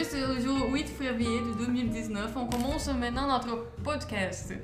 [0.00, 2.30] Aujourd'hui, c'est le 8 février de 2019.
[2.36, 4.54] On commence maintenant notre podcast.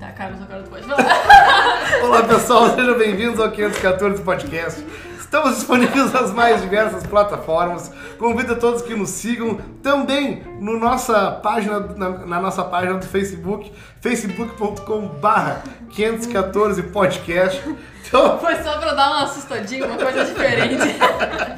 [0.00, 2.04] Tá, Carlos, agora tu pode falar.
[2.04, 4.82] Olá pessoal, sejam bem-vindos ao 514 Podcast.
[5.28, 7.92] Estamos disponíveis nas mais diversas plataformas.
[8.18, 13.04] Convido a todos que nos sigam também no nossa página, na, na nossa página do
[13.04, 13.70] Facebook,
[14.00, 17.62] facebook.com/barra 514 Podcast.
[18.08, 20.78] Então, Foi só pra dar uma assustadinha, uma coisa diferente.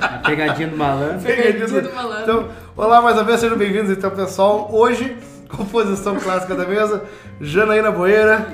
[0.00, 1.20] A pegadinha do malandro.
[1.20, 2.22] Pegadinha do malandro.
[2.22, 4.68] Então, olá mais uma vez, sejam bem-vindos então pessoal.
[4.72, 5.16] Hoje,
[5.48, 7.04] composição clássica da mesa,
[7.40, 8.48] Janaína Boeira,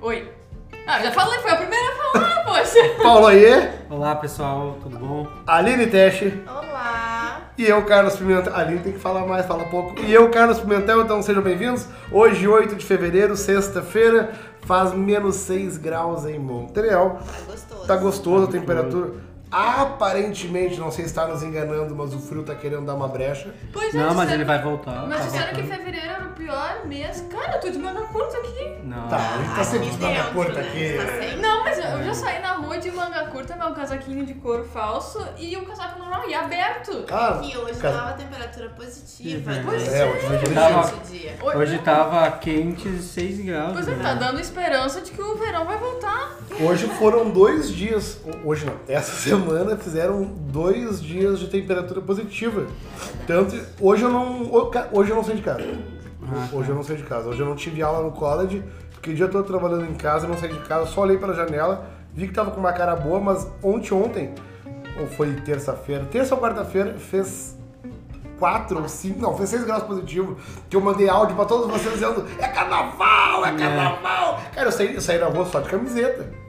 [0.00, 0.39] Oi.
[0.86, 2.88] Ah, já falei, foi a primeira a falar, poxa.
[3.02, 5.26] Paulo Aie, Olá pessoal, tudo bom?
[5.46, 6.42] Aline Teste.
[6.48, 7.42] Olá!
[7.56, 8.54] E eu, Carlos Pimentel.
[8.54, 10.00] Aline tem que falar mais, fala pouco.
[10.00, 11.86] E eu, Carlos Pimentel, então sejam bem-vindos.
[12.10, 17.20] Hoje, 8 de fevereiro, sexta-feira, faz menos 6 graus em Montreal.
[17.20, 17.86] Tá gostoso.
[17.86, 19.10] Tá gostoso a temperatura.
[19.50, 23.52] Aparentemente, não sei se está nos enganando, mas o frio tá querendo dar uma brecha.
[23.72, 25.06] Pois é, Não, mas disseram- ele vai voltar.
[25.08, 25.78] Mas tá disseram que voltando.
[25.78, 27.24] fevereiro era o pior mês.
[27.30, 28.78] Cara, eu tô de manga curta aqui.
[28.84, 29.08] Não.
[29.08, 30.68] Tá, a gente tá sempre de manga curta né?
[30.68, 31.36] aqui.
[31.40, 34.64] Não, mas eu eu já saí na rua de manga curta, meu casaquinho de couro
[34.64, 37.04] falso e o casaco normal e aberto.
[37.10, 39.52] Ah, Aqui hoje cara, tava temperatura positiva.
[39.64, 41.36] Pois durante é, hoje foi o Tava- dia.
[41.42, 43.72] Oi- Hoje tava quente 6 graus.
[43.74, 44.02] Pois é, né?
[44.02, 46.30] tá dando esperança de que o verão vai voltar.
[46.60, 48.18] Hoje foram dois dias.
[48.44, 52.66] Hoje não, essa semana fizeram dois dias de temperatura positiva.
[53.26, 53.58] Tanto.
[53.80, 54.50] Hoje eu não.
[54.92, 55.64] Hoje eu não saí de casa.
[56.22, 57.28] Ah, Hoje eu não saí de casa.
[57.28, 60.36] Hoje eu não tive aula no college, porque o dia todo trabalhando em casa, não
[60.36, 63.48] saí de casa, só olhei pela janela, vi que tava com uma cara boa, mas
[63.62, 64.34] ontem, ontem,
[65.00, 67.56] ou foi terça-feira, terça ou quarta-feira, fez
[68.38, 70.36] 4 ou 5, não, fez 6 graus positivo,
[70.68, 74.40] que eu mandei áudio pra todos vocês dizendo, é carnaval, é carnaval.
[74.54, 76.39] Cara, eu saí, eu saí na rua só de camiseta.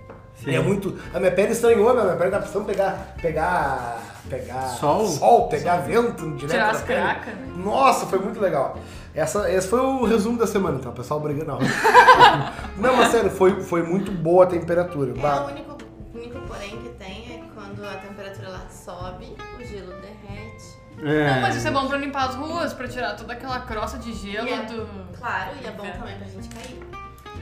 [0.44, 0.50] Sim.
[0.52, 0.98] E é muito.
[1.14, 2.04] A minha pele estranhou, né?
[2.04, 3.14] minha pele tá precisando pegar.
[3.22, 4.00] pegar.
[4.30, 4.62] pegar.
[4.70, 5.06] Sol?
[5.08, 6.52] Sol, pegar vento direto.
[6.52, 7.54] Tirar as cracas, né?
[7.58, 8.78] Nossa, foi muito legal.
[9.14, 11.52] Essa, esse foi o resumo da semana, então, pessoal brigando.
[11.52, 11.60] Não,
[12.78, 15.12] não mas sério, foi, foi muito boa a temperatura.
[15.12, 15.78] É, Bah, o único,
[16.14, 20.82] o único porém que tem é que quando a temperatura lá sobe, o gelo derrete.
[21.04, 21.34] É.
[21.36, 24.14] Não, mas isso é bom pra limpar as ruas, pra tirar toda aquela crosta de
[24.14, 24.88] gelo E é- do.
[25.18, 26.80] Claro, e é bom também pra gente cair.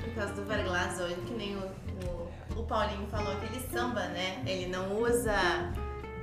[0.03, 1.61] Por causa do verglas hoje, que nem o,
[2.55, 4.41] o, o Paulinho falou, aquele samba, né?
[4.45, 5.33] Ele não usa.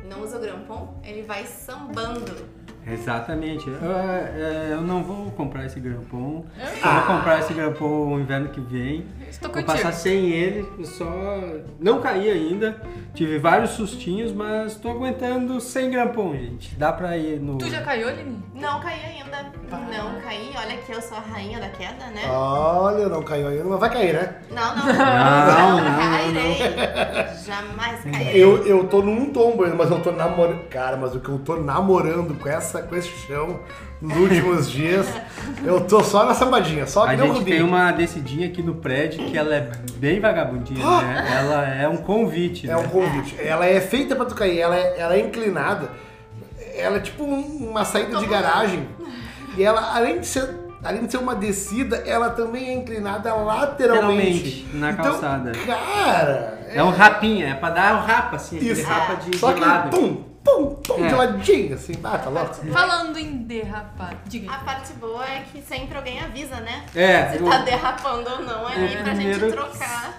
[0.08, 2.46] Não usa o grampon, ele vai sambando.
[2.86, 3.68] Exatamente.
[3.68, 6.44] Eu, é, eu não vou comprar esse grampon.
[6.56, 9.04] Eu vou comprar esse grampon no inverno que vem.
[9.28, 9.72] Estou Vou contigo.
[9.72, 11.38] passar sem ele, eu só
[11.80, 12.80] não caí ainda.
[13.14, 16.74] Tive vários sustinhos, mas tô aguentando sem grampon, gente.
[16.76, 17.58] Dá pra ir no.
[17.58, 18.42] Tu já caiu, Aline?
[18.54, 19.52] Não caí ainda.
[19.70, 20.50] Não caí.
[20.56, 22.22] Olha que eu sou a rainha da queda, né?
[22.28, 24.36] Olha, não caiu ainda, mas vai cair, né?
[24.50, 24.86] Não, não.
[24.86, 26.58] Não, não, cairei.
[27.44, 28.42] Jamais cairei.
[28.42, 30.68] Eu, eu tô num tombo ainda, mas eu tô namorando.
[30.68, 33.60] Cara, mas o que eu tô namorando com, essa, com esse chão
[34.00, 35.06] nos últimos dias,
[35.64, 38.62] eu tô só na sambadinha, só que A nem o gente tem uma descidinha aqui
[38.62, 41.26] no prédio que ela é bem vagabundinha, né?
[41.38, 42.76] Ela é um convite, É né?
[42.76, 43.36] um convite.
[43.40, 45.88] Ela é feita pra tu cair, ela é, ela é inclinada.
[46.76, 48.86] Ela é tipo um- uma saída de garagem.
[49.56, 50.46] E ela, além de ser,
[50.84, 54.68] além de ser uma descida, ela também é inclinada lateralmente.
[54.74, 55.52] Na então, calçada.
[55.66, 58.84] Cara, É um rapinha, é pra dar um rapa, assim, Isso.
[58.86, 59.88] rapa de, Só de que lado.
[59.90, 61.08] pum, pum, pum, É.
[61.08, 61.92] de ladinho, assim.
[62.04, 62.54] Ah, tá louco?
[62.72, 64.50] Falando em derrapar, diga.
[64.52, 66.86] A parte boa é que sempre alguém avisa, né?
[66.94, 70.14] É, Se eu- tá derrapando ou não ali É, pra gente trocar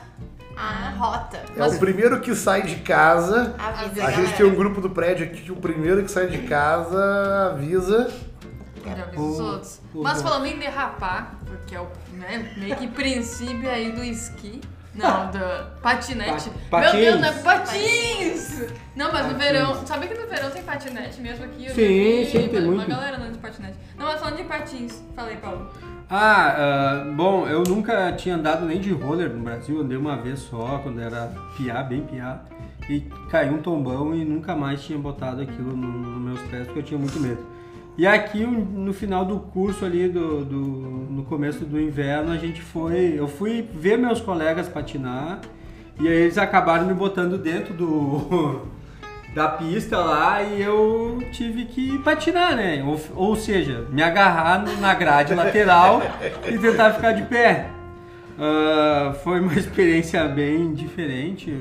[0.58, 1.44] a rota.
[1.56, 3.56] É o primeiro que sai de casa.
[3.58, 4.38] Avisa, A gente galera.
[4.38, 8.12] tem um grupo do prédio aqui que o primeiro que sai de casa avisa.
[8.86, 9.82] Já avisa os outros.
[9.94, 14.62] Mas falando em derrapar, porque é o né, meio que princípio aí do esqui.
[14.98, 16.50] Não, do patinete.
[16.70, 17.22] Pa- Meu Deus, patins.
[17.22, 18.74] não é patins!
[18.96, 19.38] Não, mas no Patins.
[19.52, 19.86] verão.
[19.86, 21.70] Sabe que no verão tem patinete mesmo aqui?
[21.70, 22.90] Sim, sim, tem uma muito.
[22.90, 23.76] galera andando de patinete.
[23.98, 25.04] Não, mas falando de patins.
[25.16, 25.70] Falei, Paulo.
[26.10, 30.40] Ah, ah, bom, eu nunca tinha andado nem de roller no Brasil, andei uma vez
[30.40, 32.40] só, quando era piá, bem piá.
[32.90, 36.80] E caiu um tombão e nunca mais tinha botado aquilo no- nos meus pés, porque
[36.80, 37.46] eu tinha muito medo.
[37.98, 40.58] E aqui, no final do curso ali, do, do-
[41.12, 43.16] no começo do inverno, a gente foi...
[43.18, 45.40] Eu fui ver meus colegas patinar
[46.00, 48.62] e aí eles acabaram me botando dentro do...
[49.34, 52.84] da pista lá e eu tive que patinar, né?
[52.84, 56.02] Ou, ou seja, me agarrar na grade lateral
[56.48, 57.68] e tentar ficar de pé.
[58.40, 61.56] Ah, foi uma experiência bem diferente,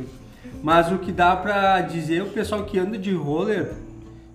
[0.63, 3.73] mas o que dá pra dizer, o pessoal que anda de roller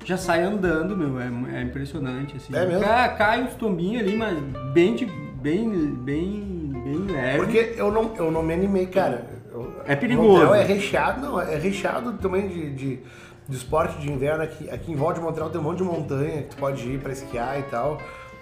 [0.03, 2.55] já sai andando, meu, é, é impressionante, assim.
[2.55, 2.83] É mesmo?
[2.83, 4.37] Cai, cai uns tombinhos ali, mas
[4.73, 7.37] bem, de, bem, bem, bem leve.
[7.37, 9.25] Porque eu não, eu não me animei, cara.
[9.51, 10.29] Eu- É perigoso.
[10.29, 12.99] Montreal é recheado, não, é recheado também de, de,
[13.47, 14.43] de esporte de inverno.
[14.43, 16.99] Aqui, aqui em volta de Montreal tem um monte de montanha que tu pode ir
[16.99, 17.99] pra esquiar e tal.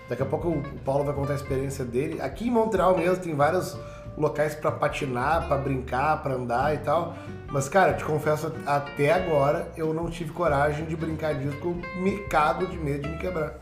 [0.08, 2.20] Daqui a pouco o Paulo vai contar a experiência dele.
[2.22, 3.78] Aqui em Montreal mesmo tem vários
[4.18, 7.16] locais pra patinar, pra brincar, pra andar e tal.
[7.52, 12.20] Mas, cara, te confesso, até agora eu não tive coragem de brincar disso, eu me
[12.28, 13.56] cago de medo de me quebrar.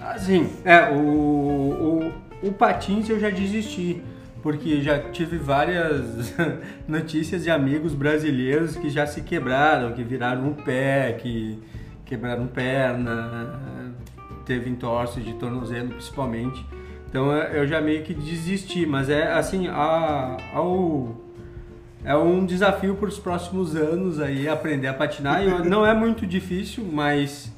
[0.00, 2.12] Assim, é, o,
[2.42, 4.02] o, o patins eu já desisti,
[4.42, 6.34] porque já tive várias
[6.88, 11.62] notícias de amigos brasileiros que já se quebraram, que viraram um pé, que
[12.06, 13.60] quebraram perna,
[14.46, 16.64] teve entorse de tornozelo principalmente.
[17.08, 21.14] Então é, eu já meio que desisti, mas é assim, a, ao,
[22.04, 25.42] é um desafio para os próximos anos aí aprender a patinar.
[25.42, 27.52] Eu- não é muito difícil, mas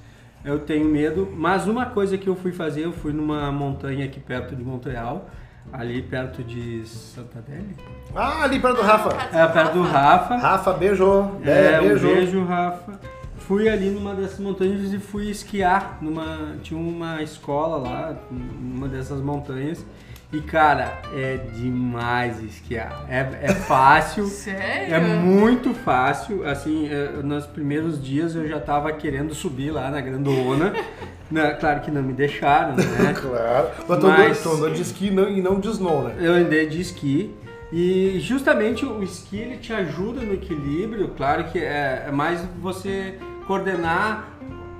[0.45, 1.29] eu tenho medo.
[1.37, 5.29] Mas uma coisa que eu fui fazer, eu fui numa montanha aqui perto de Montreal,
[5.73, 7.75] ali perto de Santa Adélia.
[8.15, 9.37] Ah, ali perto do Rafa.
[9.37, 10.37] É, perto do Rafa.
[10.37, 11.31] Rafa, beijo.
[11.45, 12.99] É, É, um beijo, Rafa.
[13.41, 15.99] Fui ali numa dessas montanhas e fui esquiar.
[16.01, 19.85] Numa, tinha uma escola lá, numa dessas montanhas.
[20.31, 23.07] E, cara, é demais esquiar.
[23.09, 24.27] É, é fácil.
[24.29, 24.95] Sério?
[24.95, 30.03] É muito fácil, assim, é, nos primeiros dias eu já tava querendo subir lá na
[30.03, 30.75] grandona,
[31.31, 32.85] né, claro que não me deixaram, né,
[33.19, 33.69] Claro.
[33.89, 36.17] Mas tu Mas- andou, tu andou de esqui e não, e não de snow, né?
[36.21, 37.35] eu andei de esqui
[37.73, 43.15] e justamente o esqui ele te ajuda no equilíbrio, claro que é, é mais você
[43.49, 44.29] coordenar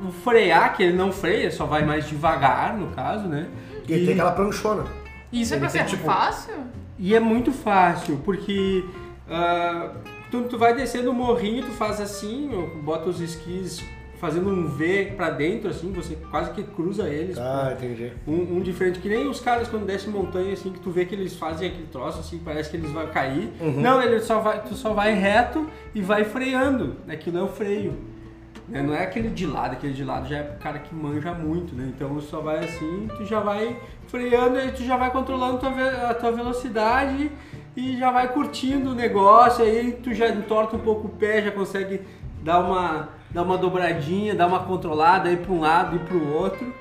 [0.07, 3.49] o frear, que ele não freia, só vai mais devagar no caso, né,
[3.83, 4.85] E tem aquela pranchona.
[5.33, 6.55] Isso é pra ser tipo- fácil?
[6.99, 8.85] E é muito fácil, porque
[9.29, 9.91] ah,
[10.31, 12.51] tu, tu vai descendo o morrinho, tu faz assim,
[12.83, 13.83] bota os esquis
[14.21, 17.39] fazendo um V pra dentro, assim, você quase que cruza eles.
[17.39, 18.13] Ah, entendi.
[18.27, 21.15] Um, um diferente, que nem os caras quando descem montanha, assim, que tu vê que
[21.15, 23.49] eles fazem aquele troço, assim, parece que eles vão cair.
[23.61, 23.81] Uhum.
[23.81, 26.97] Não, ele só vai, tu só vai reto e vai freando.
[27.09, 27.97] Aquilo é o freio.
[28.69, 28.83] Né?
[28.83, 31.75] Não é aquele de lado, aquele de lado já é pro cara que manja muito,
[31.75, 31.91] né?
[31.95, 33.77] Então só vai assim, tu já vai
[34.09, 35.71] freando e tu já vai controlando tua
[36.11, 37.31] a tua velocidade
[37.77, 41.51] e já vai curtindo o negócio, aí tu já entorta um pouco o pé, já
[41.51, 42.01] consegue
[42.43, 46.35] dar uma, dar uma dobradinha, dar uma controlada, ir para um lado e para o
[46.35, 46.73] outro.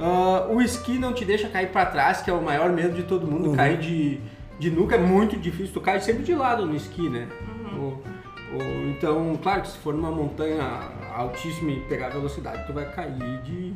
[0.00, 3.02] Ah, o esqui não te deixa cair para trás, que é o maior medo de
[3.02, 3.50] todo mundo.
[3.50, 3.56] Uhum.
[3.56, 4.20] Cair de,
[4.58, 7.28] de nuca é muito difícil, tu cai sempre de lado no esqui, né?
[7.76, 7.98] O-
[8.56, 10.62] o- então, claro que se for numa montanha
[11.16, 13.72] altíssima e pegar velocidade, tu vai cair de,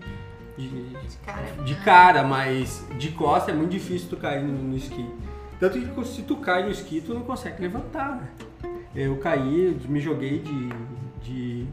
[0.56, 5.08] de, Cara, de cara, mas de costa é muito difícil tu cair no, no esqui.
[5.58, 8.28] Tanto que se tu cai no esqui, tu não consegue levantar, né?
[8.94, 10.68] Eu caí, me joguei de,
[11.22, 11.66] de,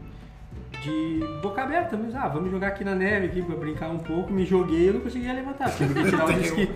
[0.81, 4.31] de boca aberta, mas ah, vamos jogar aqui na neve aqui pra brincar um pouco,
[4.31, 6.69] me joguei e eu não conseguia levantar, tive que tirar o esqui.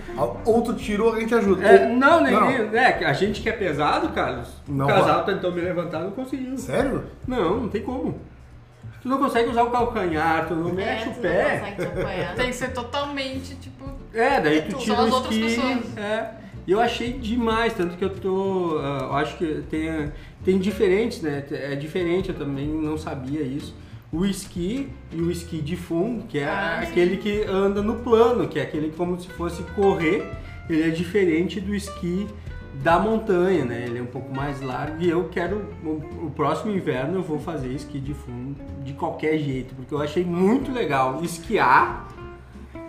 [0.45, 1.65] Ou tu tirou, a gente ajuda.
[1.65, 2.47] É, não, nem, Não.
[2.47, 6.11] nem- é, a gente que é pesado, Carlos, Não o casal tentou me levantar, não
[6.11, 6.57] conseguiu.
[6.57, 7.03] Sério?
[7.27, 8.19] Não, não tem como.
[9.01, 11.43] Tu não consegue usar o calcanhar, tu não mexe é, o tu pé.
[11.43, 12.35] não consegue te apoiar.
[12.35, 13.85] Tem que ser totalmente, tipo...
[14.13, 15.97] É, daí tu tu, tira o outras pessoas.
[15.97, 16.31] É.
[16.65, 18.77] E eu achei demais, tanto que eu tô.
[18.77, 20.11] eu acho que tem,
[20.43, 21.45] tem diferentes, né?
[21.49, 23.73] É diferente, eu também não sabia isso.
[24.11, 26.91] O esqui e o esqui de fundo, que é Ah, sim.
[26.91, 30.25] aquele que anda no plano, que é aquele como se fosse correr,
[30.69, 32.27] ele é diferente do esqui
[32.83, 33.85] da montanha, né?
[33.85, 37.39] Ele é um pouco mais largo e eu quero o, o próximo inverno eu vou
[37.39, 42.07] fazer esqui de fundo de qualquer jeito, porque eu achei muito legal esquiar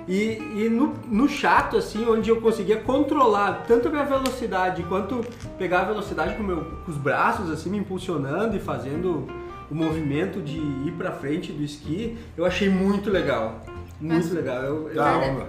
[0.08, 5.20] e, e no, no chato, assim, onde eu conseguia controlar tanto a minha velocidade quanto
[5.58, 9.26] pegar a velocidade com, meu, com os braços, assim, me impulsionando e fazendo
[9.70, 13.60] o movimento de ir pra frente do esqui, eu achei muito legal.
[14.00, 14.62] Muito Mas- legal.
[14.62, 15.46] Eu, eu-.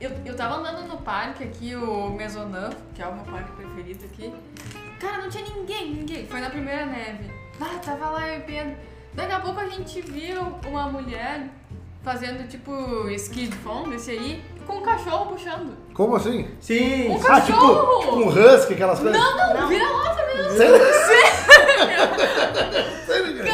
[0.00, 4.04] Eu, eu tava andando no parque aqui, o Maisonneuve, que é o meu parque preferido
[4.06, 4.32] aqui.
[4.98, 6.26] Cara, não tinha ninguém, ninguém.
[6.26, 7.30] Foi na primeira neve.
[7.60, 8.76] Ah, tava lá eu e Pedro.
[9.12, 11.48] Daqui a pouco a gente viu uma mulher
[12.02, 12.72] fazendo tipo
[13.08, 15.76] esqui de fundo, esse aí, com um cachorro puxando.
[15.92, 16.48] Como assim?
[16.60, 18.00] Sim, Um Ah, tipo, cachorro!
[18.00, 19.20] tipo um husky, aquelas coisas?
[19.20, 19.68] Não, não, Não.
[19.68, 20.56] vira lata mesmo.
[20.56, 20.80] Sério?
[23.06, 23.36] Sério?
[23.44, 23.49] Cara,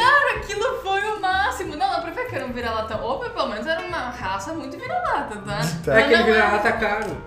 [2.57, 2.97] vira-lata.
[2.97, 5.59] Ou pelo menos era uma raça muito vira-lata, tá?
[5.85, 5.99] Tá.
[5.99, 7.17] é aquele vira-lata caro.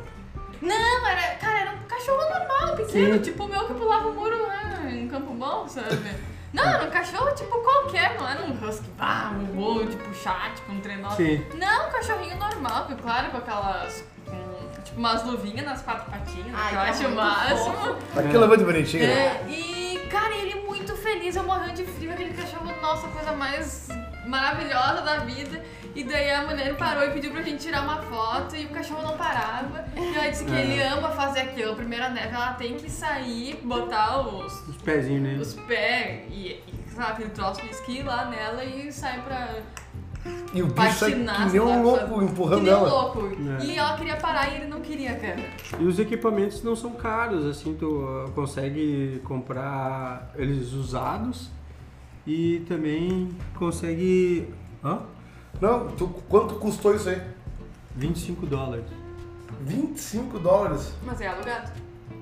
[0.60, 3.22] Não, era, cara, era um cachorro normal, pequeno, Sim.
[3.22, 5.98] tipo o meu que pulava o muro lá em Campo Bom, sabe?
[6.52, 10.56] Não, era um cachorro tipo qualquer, não era um husky, pá, um bolo, tipo chat,
[10.56, 11.10] tipo um trenó.
[11.10, 11.46] Sim.
[11.54, 14.04] Não, um cachorrinho normal, que, claro, com aquelas.
[14.84, 17.72] tipo umas luvinhas nas quatro patinhas, Ai, que eu que é acho o máximo.
[17.76, 18.18] fofo.
[18.18, 19.12] Aquilo é muito bonitinho, né?
[19.12, 23.88] É, e, cara, ele muito feliz, eu morrendo de frio, aquele cachorro, nossa, coisa mais
[24.30, 25.62] maravilhosa da vida.
[25.94, 29.02] E daí a mulher parou e pediu pra gente tirar uma foto e o cachorro
[29.02, 29.84] não parava.
[29.96, 30.60] E ela disse que É.
[30.60, 31.72] ele ama fazer aquilo.
[31.72, 35.34] A primeira neve, ela tem que sair, botar os, Os pezinhos, né?
[35.40, 39.48] os pés e, e sabe, aquele troço de esqui lá nela e sai pra
[40.54, 41.18] E o bicho sai que
[41.50, 43.28] nem um louco empurrando que nem um louco.
[43.60, 43.64] É.
[43.64, 45.40] E ela queria parar e ele não queria, cara.
[45.76, 51.50] E os equipamentos não são caros, assim, tu uh, consegue comprar eles usados
[52.26, 54.48] e também consegue.
[54.84, 55.00] Hã?
[55.60, 57.20] Não, tu, quanto custou isso aí?
[57.96, 58.84] 25 dólares.
[59.62, 60.94] 25 dólares.
[61.04, 61.70] Mas é alugado.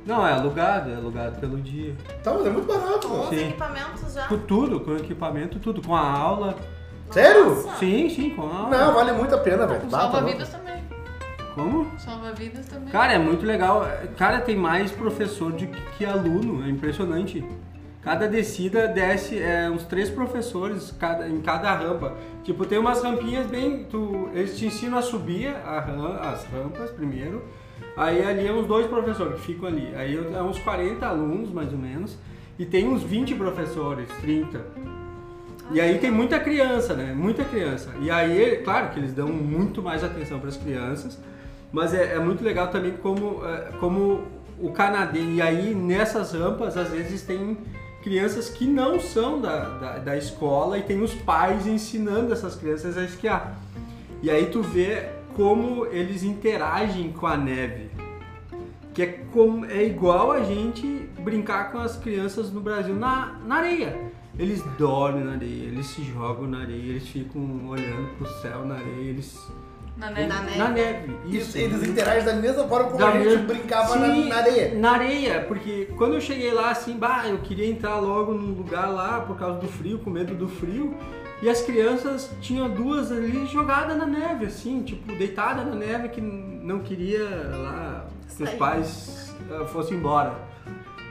[0.07, 1.95] Não, é alugado, é alugado pelo dia.
[2.23, 3.23] Tá, mas é muito barato, Com mano.
[3.25, 3.49] os Sim.
[3.49, 4.26] equipamentos já.
[4.26, 5.83] Com tudo, com equipamento, tudo.
[5.83, 6.57] Com a aula.
[7.11, 7.50] Sério?
[7.50, 7.76] Nossa.
[7.78, 8.71] Sim, sim, com a aula.
[8.71, 9.90] Não, vale muito a pena, velho.
[9.90, 10.83] Salva-vidas também.
[11.55, 11.87] Como?
[11.99, 12.88] Salva-vidas também.
[12.88, 13.87] Cara, é muito legal.
[14.17, 17.45] Cara, tem mais professor de que, que aluno, é impressionante.
[18.09, 22.15] Cada descida desce é, uns três professores cada, em cada rampa.
[22.43, 23.85] Tipo, tem umas rampinhas bem.
[23.85, 27.45] Tu, eles te ensinam a subir a ram- as rampas primeiro.
[27.95, 29.95] Aí ali é uns dois professores que ficam ali.
[29.95, 32.17] Aí é uns 40 alunos, mais ou menos.
[32.59, 34.59] E tem uns 20 professores, 30.
[35.71, 37.12] E aí tem muita criança, né?
[37.15, 37.91] Muita criança.
[38.00, 41.19] E aí, claro que eles dão muito mais atenção para as crianças,
[41.71, 44.23] mas é, é muito legal também como, é, como
[44.59, 45.33] o canadense.
[45.35, 47.59] E aí nessas rampas, às vezes tem
[48.02, 52.97] crianças que não são da, da, da escola e tem os pais ensinando essas crianças
[52.97, 53.59] a esquiar.
[54.23, 57.90] E aí tu vê como eles interagem com a neve.
[58.93, 63.57] Que é, como, é igual a gente brincar com as crianças no Brasil na, na
[63.57, 64.11] areia.
[64.37, 68.76] Eles dormem na areia, eles se jogam na areia, eles ficam olhando pro céu na
[68.76, 69.49] areia, eles.
[69.99, 70.26] Na neve.
[70.28, 70.59] Na neve.
[70.59, 71.17] Na neve.
[71.26, 74.37] Isso, eles interagem da mesma forma como Da a gente mesma- brincava na, Sim, na
[74.37, 74.75] areia.
[74.75, 78.87] Na areia, porque quando eu cheguei lá, assim, bah, eu queria entrar logo num lugar
[78.87, 80.95] lá por causa do frio, com medo do frio.
[81.43, 86.21] E as crianças tinham duas ali jogadas na neve, assim, tipo, deitada na neve que
[86.21, 87.25] não queria
[87.55, 90.35] lá que os pais ah, fossem embora,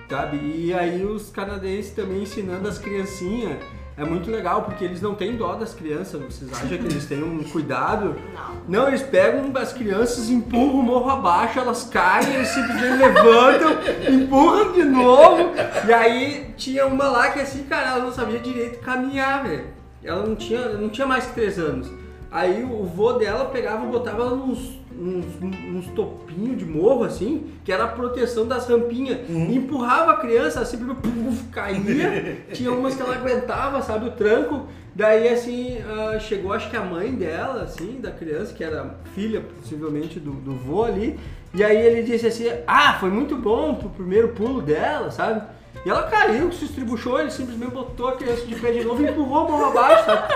[0.09, 0.37] sabe?
[0.37, 3.57] E aí os canadenses também ensinando as criancinhas.
[3.97, 7.23] É muito legal, porque eles não têm dó das crianças, vocês acham que eles têm
[7.23, 8.15] um cuidado?
[8.31, 8.81] Não.
[8.81, 13.71] Não, eles pegam as crianças, empurram o morro abaixo, elas caem, eles simplesmente levantam,
[14.13, 15.51] empurram de novo.
[15.87, 19.65] E aí tinha uma lá que assim, cara, ela não sabia direito caminhar, velho.
[20.03, 21.91] Ela não tinha, não tinha mais que 3 anos.
[22.29, 27.51] Aí o vô dela pegava e botava ela nos, nos, nos topinhos de morro, assim,
[27.63, 29.19] que era a proteção das rampinhas.
[29.29, 32.37] E empurrava a criança, assim, puf, caía.
[32.51, 34.67] Tinha umas que ela aguentava, sabe, o tranco.
[34.95, 39.41] Daí, assim, ah, chegou acho que a mãe dela, assim, da criança, que era filha,
[39.41, 41.19] possivelmente, do, do vô ali.
[41.53, 45.41] E aí ele disse assim, ah, foi muito bom pro primeiro pulo dela, sabe?
[45.85, 49.09] E ela caiu, se estribuchou, ele simplesmente botou a criança de pé de novo e
[49.09, 50.33] empurrou a mão abaixo, sabe?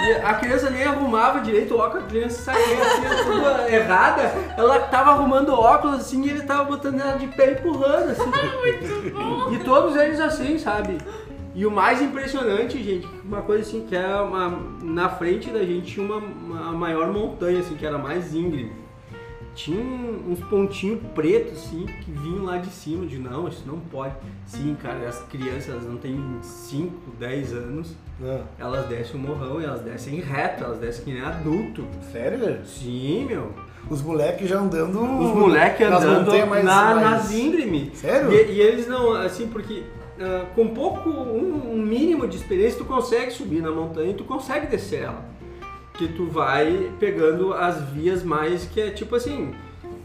[0.00, 4.22] E a criança nem arrumava direito o óculos, a criança saía assim, toda errada.
[4.56, 8.24] Ela tava arrumando o óculos assim e ele tava botando ela de pé empurrando, assim.
[8.26, 9.52] Muito bom.
[9.52, 10.98] E todos eles assim, sabe?
[11.54, 15.92] E o mais impressionante, gente, uma coisa assim, que é uma, na frente da gente
[15.92, 18.72] tinha uma, uma maior montanha, assim, que era mais íngreme.
[19.54, 23.04] Tinha uns pontinhos pretos, assim, que vinham lá de cima.
[23.06, 24.14] De não, isso não pode.
[24.46, 27.94] Sim, cara, as crianças elas não têm 5, 10 anos,
[28.24, 31.84] Ah, elas descem o morrão e elas descem reto, elas descem que nem adulto.
[32.10, 32.64] sério, velho?
[32.64, 33.52] Sim, meu.
[33.90, 34.98] Os moleques já andando.
[35.00, 37.90] Os moleques andando mais- na, mais- nas íngreme.
[37.94, 38.32] Sério?
[38.32, 39.82] E, e eles não, assim, porque
[40.20, 44.24] ah, com pouco, um, um mínimo de experiência, tu consegue subir na montanha e tu
[44.24, 45.24] consegue descer ela.
[45.94, 49.54] Que tu vai pegando as vias mais que é tipo assim,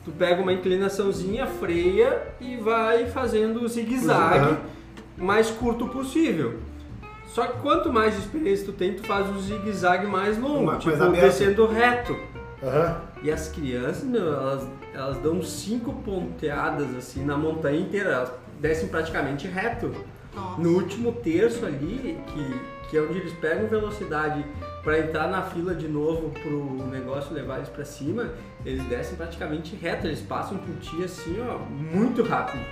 [0.04, 4.58] tu pega uma inclinaçãozinha, freia e vai fazendo o zigue-zague Uhum.
[5.26, 6.60] mais curto possível.
[7.28, 11.68] Só que quanto mais experiência tu tem, tu faz o zigue-zague mais longo, tipo descendo
[11.68, 12.16] reto.
[12.64, 13.02] Aham.
[13.24, 18.88] E as crianças, meu, elas, elas dão cinco ponteadas assim na montanha inteira, elas descem
[18.90, 19.92] praticamente reto.
[20.38, 20.62] Nossa.
[20.62, 24.46] No último terço ali, que, que é onde eles pegam velocidade
[24.84, 28.32] para entrar na fila de novo pro negócio levar eles para cima,
[28.64, 32.64] eles descem praticamente reto, eles passam por ti assim, ó, muito rápido.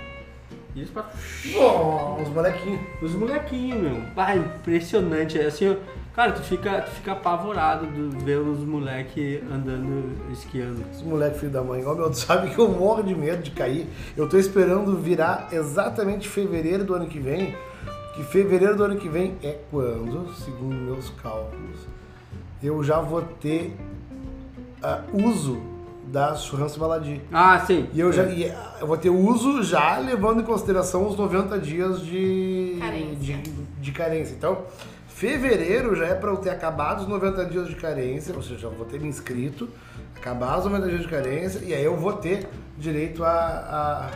[0.74, 1.10] E eles passam.
[1.52, 2.80] Bom, os molequinhos.
[3.02, 4.02] Os molequinhos, meu.
[4.16, 5.38] Ah, impressionante.
[5.38, 5.76] É assim, ó,
[6.16, 10.82] cara, tu fica, tu fica apavorado de ver os moleques andando, esquiando.
[10.90, 11.84] Os moleques filho da mãe.
[11.84, 13.86] Ó, meu, tu sabe que eu morro de medo de cair.
[14.16, 17.54] Eu tô esperando virar exatamente fevereiro do ano que vem.
[18.14, 21.80] Que fevereiro do ano que vem é quando, segundo meus cálculos,
[22.62, 23.76] eu já vou ter
[24.82, 25.60] ah, uso
[26.06, 27.20] da churrasco Baladi.
[27.30, 27.88] Ah, sim.
[27.92, 31.58] E eu já e, ah, eu vou ter uso já levando em consideração os 90
[31.58, 33.36] dias de Carência.
[33.36, 34.34] de, de carência.
[34.34, 34.62] Então,
[35.16, 38.70] Fevereiro já é pra eu ter acabado os 90 dias de carência, ou seja, eu
[38.70, 39.66] vou ter me inscrito,
[40.14, 42.46] acabar os 90 dias de carência, e aí eu vou ter
[42.76, 44.10] direito a,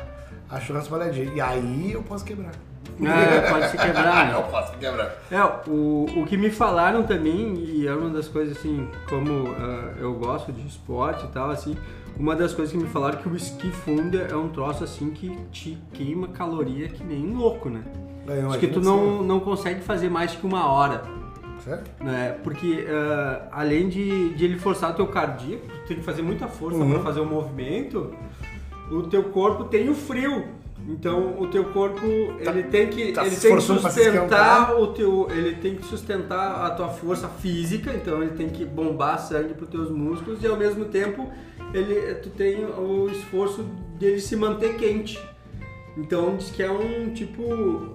[0.51, 1.33] a, a churrasco baladier.
[1.35, 2.53] E aí eu posso quebrar.
[3.01, 4.35] É, pode se quebrar, né?
[4.37, 5.15] eu posso quebrar.
[5.31, 9.95] É, o, o que me falaram também, e é uma das coisas assim, como ah,
[9.99, 11.79] eu gosto de esporte e tal, assim,
[12.15, 15.09] uma das coisas que me falaram é que o ski funder é um troço assim
[15.09, 17.83] que te queima caloria que nem louco, né?
[18.49, 21.03] Acho que tu não, não consegue fazer mais que uma hora,
[21.65, 21.91] Certo?
[22.03, 22.37] né?
[22.43, 26.47] Porque ah, além de, de ele forçar o teu cardíaco, tu tem que fazer muita
[26.49, 26.91] força Uhum.
[26.93, 28.15] para fazer o movimento,
[28.91, 30.45] o teu corpo tem o frio.
[30.89, 32.01] Então o teu corpo
[32.43, 36.65] Tá- ele tem que tá ele tem que sustentar o teu ele tem que sustentar
[36.67, 40.57] a tua força física, então ele tem que bombar sangue para teus músculos e ao
[40.57, 41.31] mesmo tempo
[41.75, 43.63] ele tu tem o esforço
[43.99, 45.21] dele se manter quente.
[46.01, 47.43] Então diz que é um tipo.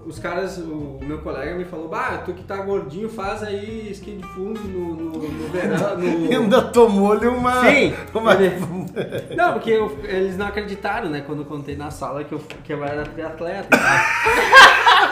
[0.05, 4.11] Os caras, o meu colega me falou, bah, tu que tá gordinho, faz aí esqui
[4.11, 5.95] de fundo no, no, no verão.
[5.97, 6.31] No...
[6.31, 7.61] Ainda tomou-lhe uma.
[7.63, 8.33] Sim, uma...
[9.35, 11.23] Não, porque eu- eles não acreditaram, né?
[11.25, 13.67] Quando eu contei na sala que eu, que eu era triatleta.
[13.69, 13.79] tal.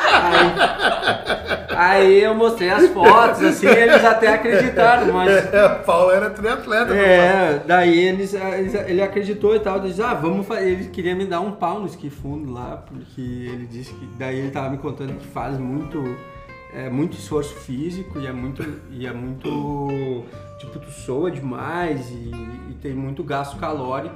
[0.06, 6.94] Aí, aí eu mostrei as fotos, assim, eles até acreditaram, mas É, Paulo era triatleta.
[6.94, 10.70] é, daí eles, eles- ele acreditou e tal, disse, ah, vamos fazer.
[10.70, 14.06] Ele queria me dar um pau no esqui fundo lá, porque ele disse que.
[14.18, 16.04] Daí ele tava me contando que faz muito.
[16.76, 18.64] É muito esforço físico e é muito.
[18.90, 20.24] E é muito.
[20.60, 22.32] Tipo, tu soa demais e,
[22.72, 24.16] e tem muito gasto calórico.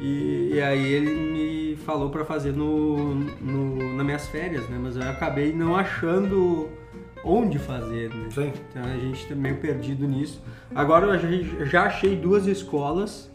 [0.00, 4.78] E, e aí ele me falou pra fazer no, no, nas minhas férias, né?
[4.80, 6.68] Mas eu acabei não achando
[7.24, 8.28] onde fazer, né?
[8.30, 8.52] Sim.
[8.70, 10.40] Então a gente tá meio perdido nisso.
[10.74, 13.30] Agora eu já- já achei duas escolas,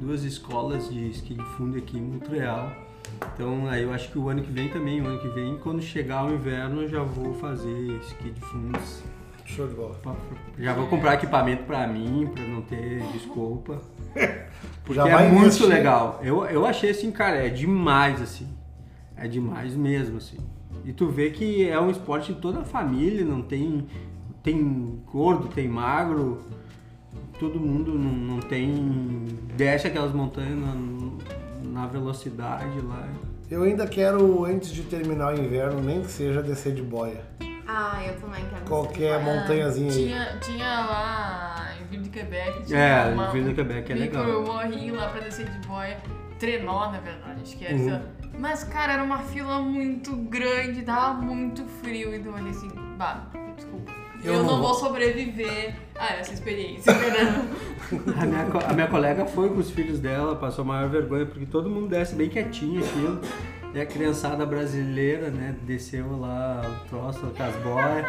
[0.00, 2.72] duas escolas de esqui de fundo aqui em Montreal.
[3.34, 5.80] Então aí eu acho que o ano que vem também, o ano que vem, quando
[5.80, 7.70] chegar o inverno, eu já vou fazer
[8.02, 9.02] esqui de fundos.
[9.46, 9.96] Show de bola.
[10.58, 13.80] Já vou comprar equipamento pra mim, pra não ter desculpa.
[14.84, 15.66] Porque é muito investir.
[15.66, 16.20] legal.
[16.22, 18.48] Eu, eu achei assim, cara, é demais assim.
[19.16, 20.38] É demais mesmo, assim.
[20.84, 23.86] E tu vê que é um esporte de toda a família, não tem.
[24.42, 26.42] Tem gordo, tem magro,
[27.38, 29.26] todo mundo não, não tem.
[29.56, 30.74] desce aquelas montanhas na,
[31.64, 33.08] na velocidade lá.
[33.50, 37.20] Eu ainda quero, antes de terminar o inverno, nem que seja descer de boia.
[37.68, 40.04] Ah, eu também quero Qualquer descer de montanhazinha aí.
[40.06, 42.62] Tinha, tinha lá em Ville de Quebec.
[42.64, 44.42] Tinha É, uma, Ville de Quebec é legal.
[44.44, 45.96] morrinho lá pra descer de boia.
[46.38, 47.74] Trenó, na verdade, acho que era.
[47.76, 48.00] Uhum.
[48.38, 52.14] Mas, cara, era uma fila muito grande, dava muito frio.
[52.14, 53.26] Então eu olhei assim, bah.
[54.26, 54.68] Eu Eu, não não vou.
[54.68, 57.44] vou sobreviver a essa experiência, entendeu?
[58.20, 61.46] A minha, a minha colega foi com os filhos dela, passou a maior vergonha, porque
[61.46, 63.20] todo mundo desce bem quietinho aquilo.
[63.72, 68.06] E a criançada brasileira, né, desceu lá o troço com as boias.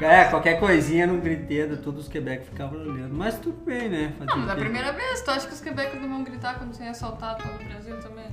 [0.00, 3.12] É, qualquer coisinha no griteiro, todos os Quebec ficavam olhando.
[3.12, 4.12] Mas tudo bem, né?
[4.20, 6.72] Não, mas o a primeira vez, tu acha que os quebecos não vão gritar quando
[6.72, 8.24] você é assaltado pelo Brasil também?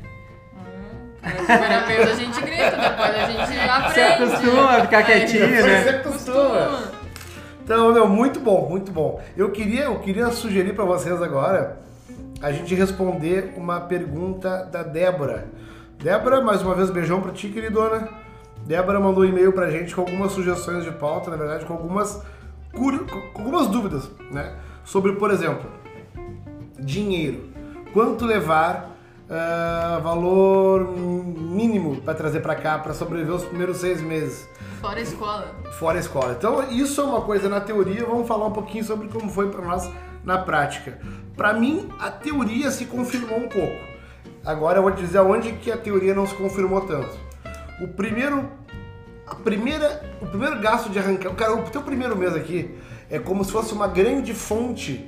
[0.55, 3.93] Hum, a primeira vez a gente grita, depois a gente aprende.
[3.93, 5.81] Se acostuma a ficar quietinho, né?
[5.83, 7.04] você acostuma.
[7.65, 9.19] Então, meu, muito bom, muito bom.
[9.35, 11.79] Eu queria, eu queria sugerir pra vocês agora
[12.39, 15.47] a gente responder uma pergunta da Débora.
[15.97, 18.07] Débora, mais uma vez, beijão pra ti, queridona.
[18.67, 22.21] Débora mandou um e-mail pra gente com algumas sugestões de pauta, na verdade, com algumas,
[22.71, 24.53] curi- com algumas dúvidas, né?
[24.83, 25.67] Sobre, por exemplo,
[26.79, 27.45] dinheiro.
[27.93, 28.95] Quanto levar
[29.27, 34.47] ah, valor mínimo pra trazer pra cá pra sobreviver os primeiros seis meses?
[34.85, 35.55] Fora a escola.
[35.79, 36.35] fora a escola.
[36.37, 39.61] Então, isso é uma coisa na teoria, vamos falar um pouquinho sobre como foi para
[39.63, 39.89] nós
[40.23, 40.99] na prática.
[41.35, 43.83] Para mim, a teoria se confirmou um pouco.
[44.45, 47.17] Agora eu vou te dizer onde que a teoria não se confirmou tanto.
[47.81, 48.47] O primeiro
[49.25, 52.77] a primeira, o primeiro gasto de arrancar, cara, o teu primeiro mês aqui
[53.09, 55.03] é como se fosse uma grande fonte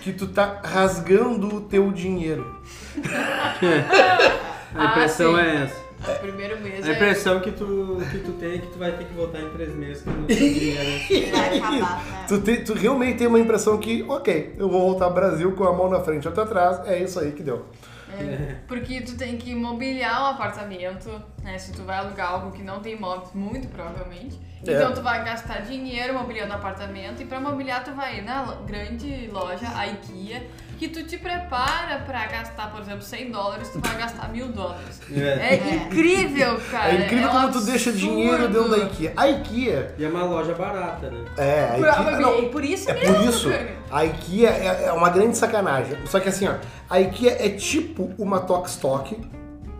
[0.00, 2.62] que tu tá rasgando o teu dinheiro.
[4.74, 5.87] A impressão Ah, é essa.
[6.00, 6.94] O primeiro mês A é...
[6.94, 9.74] impressão que tu, que tu tem é que tu vai ter que voltar em três
[9.74, 11.30] meses que não tem dinheiro.
[11.32, 12.24] Vai acabar, né?
[12.28, 15.64] Tu, te- tu realmente tem uma impressão que, ok, eu vou voltar ao Brasil com
[15.64, 17.66] a mão na frente e outra atrás, é isso aí que deu.
[18.10, 21.10] É, porque tu tem que mobiliar o apartamento,
[21.42, 21.58] né?
[21.58, 24.38] Se tu vai alugar algo que não tem móveis, muito provavelmente.
[24.66, 24.72] É.
[24.72, 28.44] Então tu vai gastar dinheiro mobiliando o apartamento e pra mobiliar tu vai ir na
[28.66, 30.42] grande loja, a IKEA,
[30.78, 35.00] que tu te prepara pra gastar, por exemplo, 100 dólares, tu vai gastar mil dólares.
[35.12, 35.54] É.
[35.54, 36.92] É, incrível, cara.
[36.92, 39.12] É incrível um como tu deixa dinheiro dentro da IKEA.
[39.16, 41.24] A IKEA, E é uma loja barata, né?
[41.36, 43.76] é, a Por, IKEA, não, é por isso é mesmo, por isso, cara.
[43.90, 45.98] a IKEA é, é uma grande sacanagem.
[46.06, 46.54] Só que assim, ó,
[46.88, 49.20] a IKEA é tipo uma Tokstok,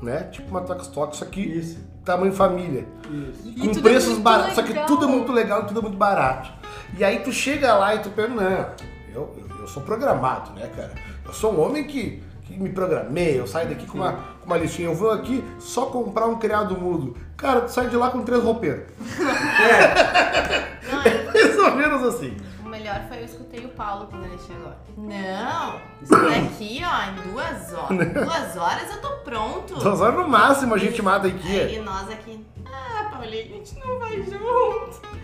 [0.03, 0.25] né?
[0.33, 1.79] Tipo uma Tokstok, só que Isso.
[2.05, 2.85] tamanho família.
[3.09, 3.53] Isso.
[3.57, 4.55] E com é preços muito baratos.
[4.55, 6.51] Só que tudo é muito legal e tudo é muito barato.
[6.97, 8.67] E aí tu chega lá e tu pensa, não,
[9.15, 10.93] eu, eu, eu sou programado, né, cara?
[11.25, 14.57] Eu sou um homem que, que me programei, eu saio daqui com uma, com uma
[14.57, 17.17] listinha, eu vou aqui só comprar um criado mudo.
[17.37, 18.85] Cara, tu sai de lá com três roupeiros.
[20.91, 22.37] Não, é- Mais ou menos assim.
[22.65, 24.73] o melhor foi eu escutei o Paulo quando ele chegou.
[24.97, 28.09] Não, isso daqui, ó, em duas horas.
[28.13, 29.75] Duas horas eu tô pronto.
[29.75, 31.65] Duas horas no máximo a gente mata a IKEA.
[31.67, 35.18] Aí nós aqui, ah, Paulinho, a gente não vai junto.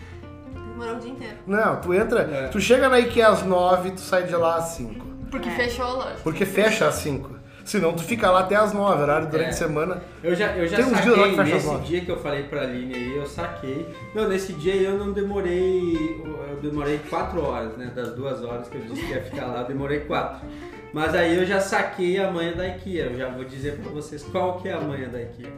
[0.74, 1.34] Demorou o dia inteiro.
[1.46, 2.48] Não, tu entra, É.
[2.48, 5.06] tu chega na IKEA às nove, tu sai de lá às cinco.
[5.30, 5.52] Porque É.
[5.52, 6.16] fechou a loja.
[6.22, 7.32] Porque fecha às cinco.
[7.64, 9.50] Senão tu fica lá até às nove, horário durante É.
[9.50, 10.02] a semana.
[10.22, 12.10] Eu já, eu já Tem uns dias lá que saquei, fecha as nesse dia que
[12.10, 13.88] eu falei pra Aline aí, eu saquei.
[14.14, 17.90] Não, nesse dia eu não demorei, eu demorei quatro horas, né?
[17.94, 20.46] Das duas horas que eu disse que ia ficar lá, eu demorei quatro.
[20.92, 24.22] Mas aí eu já saquei a manha da IKEA, eu já vou dizer pra vocês
[24.24, 25.50] qual que é a manha da IKEA.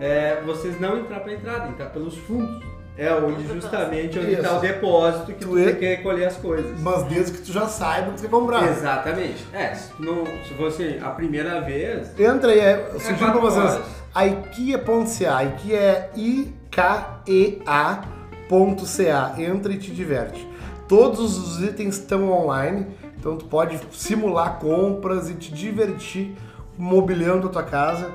[0.00, 2.64] É, vocês não entrar pra entrada, entrar pelos fundos.
[2.96, 4.42] É onde justamente onde Isso.
[4.42, 6.78] tá o depósito que Tu tu, é- tem que recolher as coisas.
[6.80, 8.68] Mas desde que tu já saiba o que quer comprar.
[8.68, 9.46] Exatamente.
[9.52, 13.40] É, se, não, se fosse a primeira vez, Entra aí, é, eu sugiro pra quatro
[13.40, 13.80] vocês.
[14.14, 15.42] IKEA.ca.
[15.44, 16.10] IKEA é
[17.94, 19.34] I-K-E-A.ca.
[19.38, 20.46] Entra e te diverte.
[20.88, 22.86] Todos os itens estão online,
[23.18, 26.34] então tu pode simular compras e te divertir
[26.76, 28.10] mobiliando a tua casa.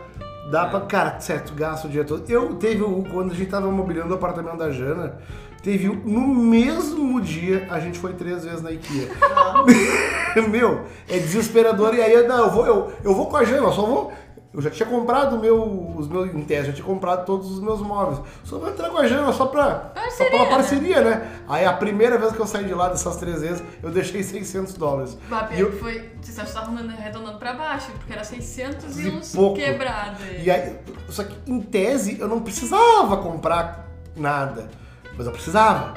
[0.52, 0.82] Dá pra.
[0.82, 2.24] Cara, certo, gasta o dia todo.
[2.30, 3.04] Eu teve o.
[3.12, 5.18] Quando a gente tava mobiliando o apartamento da Jana,
[5.62, 9.10] teve o- no mesmo dia a gente foi três vezes na IKEA.
[10.50, 11.94] Meu, é desesperador.
[11.96, 14.14] E aí, não, eu vou, eu, eu vou com a Jana, eu só vou.
[14.58, 17.80] Eu já tinha comprado meu, os meus em teste, já tinha comprado todos os meus
[17.80, 18.20] móveis.
[18.44, 19.92] Só vou entrar com a Jana só pra.
[20.18, 20.50] só pela né?
[20.50, 21.32] parceria, né?
[21.48, 24.74] Aí a primeira vez que eu saí de lá dessas três vezes, eu deixei 600
[24.74, 25.16] dólares.
[25.30, 26.10] Bah, E eu- foi.
[26.24, 29.58] Você está arredondando pra baixo, porque era 600 e E uns pouco.
[29.58, 30.18] quebrado.
[30.44, 30.76] E aí,
[31.08, 34.70] só que em tese eu não precisava comprar nada.
[35.16, 35.94] Mas eu precisava.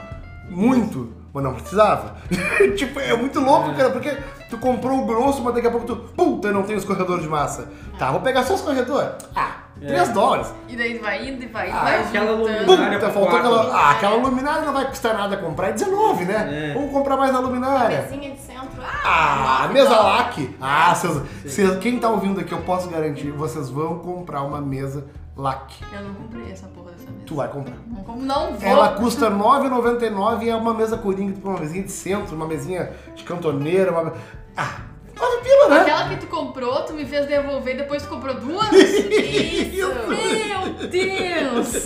[0.50, 1.14] Muito.
[1.32, 2.16] Mas não precisava.
[2.76, 4.16] tipo, é muito louco, cara, porque
[4.50, 5.96] tu comprou o grosso, mas daqui a pouco tu.
[5.96, 7.68] Puta, eu não tenho escorredor de massa.
[7.98, 9.12] Tá, vou pegar só o escorredor.
[9.34, 10.52] Ah, 3 dólares.
[10.68, 12.66] E daí vai indo e vai indo, Ah, vai aquela juntando.
[12.70, 13.74] luminária Puta, faltou aquela.
[13.74, 15.68] Ah, aquela luminária não vai custar nada comprar.
[15.68, 16.70] É 19, né?
[16.70, 16.74] É.
[16.74, 18.02] Vamos comprar mais na luminária.
[18.02, 18.60] Mesinha de centro.
[19.04, 20.56] Ah, nove mesa lac.
[20.60, 25.06] Ah, vocês, vocês- quem tá ouvindo aqui, eu posso garantir, vocês vão comprar uma mesa
[25.40, 25.72] lac.
[25.92, 27.24] Eu não comprei essa porra dessa mesa.
[27.26, 27.76] Tu vai comprar.
[27.86, 28.68] Não, como não vou.
[28.68, 32.46] Ela custa R$ 9,99 e é uma mesa coringa, tipo uma mesinha de centro, uma
[32.46, 34.12] mesinha de cantoneira, uma...
[34.56, 34.89] Ah, 9
[35.42, 35.80] pila, né?
[35.80, 38.70] Aquela que tu comprou, tu me fez devolver e depois tu comprou duas?
[38.72, 39.88] Isso.
[40.08, 41.84] Meu Deus!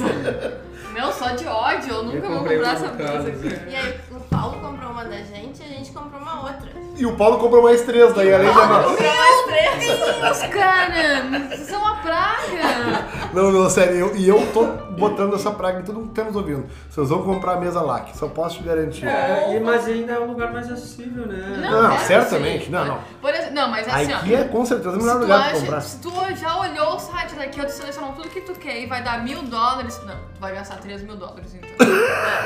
[0.93, 3.49] Meu, só de ódio, eu nunca vou comprei comprar essa Carlos, aqui.
[3.49, 3.67] né?
[3.69, 6.69] E aí o Paulo comprou uma da gente e a gente comprou uma outra.
[6.97, 8.89] E o Paulo comprou mais três daí, além da nossa.
[8.91, 9.75] comprou mais três.
[10.21, 11.49] Deus, cara!
[11.49, 13.05] Vocês são uma praga!
[13.33, 14.65] Não, não, sério, eu, e eu tô
[14.97, 16.65] botando essa praga em todo mundo que tá nos ouvindo.
[16.89, 19.05] Vocês vão comprar a mesa lac, só posso te garantir.
[19.09, 21.59] É, e- mas ainda é um lugar mais acessível, né?
[21.61, 22.71] Não, é certamente, assim.
[22.71, 22.99] não, não.
[23.21, 24.19] Por exemplo, não, mas A assim, ó.
[24.19, 25.81] IKEA é com certeza o melhor tu, lugar pra acha- comprar.
[25.81, 29.03] se tu já olhou o site daqui, tu selecionou tudo que tu quer e vai
[29.03, 31.71] dar mil dólares, não, tu vai gastar 3 mil dólares então.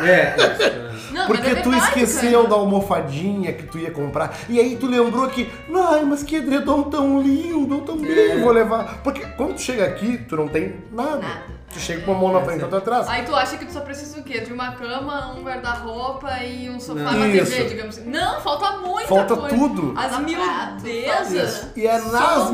[0.02, 0.62] É, isso.
[0.62, 0.88] é.
[1.12, 2.48] Não, Porque mas é tu verdade, esqueceu cara.
[2.48, 4.36] da almofadinha que tu ia comprar.
[4.48, 8.38] E aí tu lembrou que, ai, mas que edredom tão lindo, eu também É.
[8.38, 8.98] vou levar.
[9.02, 11.18] Porque quando tu chega aqui, tu não tem nada.
[11.18, 11.57] Nada.
[11.72, 13.08] Tu chega com uma mão na frente e outra atrás.
[13.08, 14.40] Aí tu acha que tu só precisa o quê?
[14.40, 17.50] De uma cama, um guarda-roupa e um sofá Isso.
[17.52, 18.08] TV, digamos assim.
[18.10, 19.56] Não, falta muita Falta coisa.
[19.56, 19.94] tudo.
[19.96, 21.66] As Falta miudezas.
[21.76, 22.50] E é nas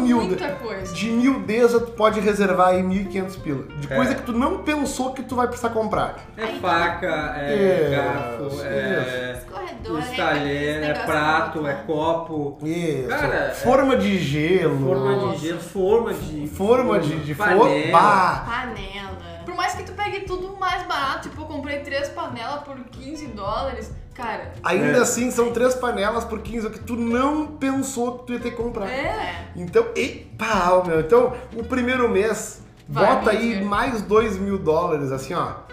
[0.60, 0.94] coisa.
[0.94, 3.64] De miudeza tu pode reservar aí 1.500 pila.
[3.78, 3.96] De É.
[3.96, 6.16] coisa que tu não pensou que tu vai precisar comprar.
[6.36, 13.08] É faca, é Isso, garfo, é Escorredor, talher, é negócio prato, é copo, Isso.
[13.08, 14.78] Cara, é- forma de gelo.
[14.86, 16.46] forma de gelo, forma de...
[16.48, 17.60] Forma de, de panela.
[17.60, 17.92] forma.
[17.92, 18.44] Bah.
[19.08, 19.44] Panela.
[19.44, 23.26] Por mais que tu pegue tudo mais barato, tipo, eu comprei três panelas por 15
[23.28, 25.00] dólares, cara, Ainda É.
[25.00, 28.50] assim, são três panelas por 15, o que tu não pensou que tu ia ter
[28.52, 28.88] que comprar.
[28.88, 29.46] é.
[29.56, 31.00] Então, e pau, meu.
[31.00, 35.64] Então, o primeiro mês, Vai, bota aí mais 2 mil dólares, assim, ó,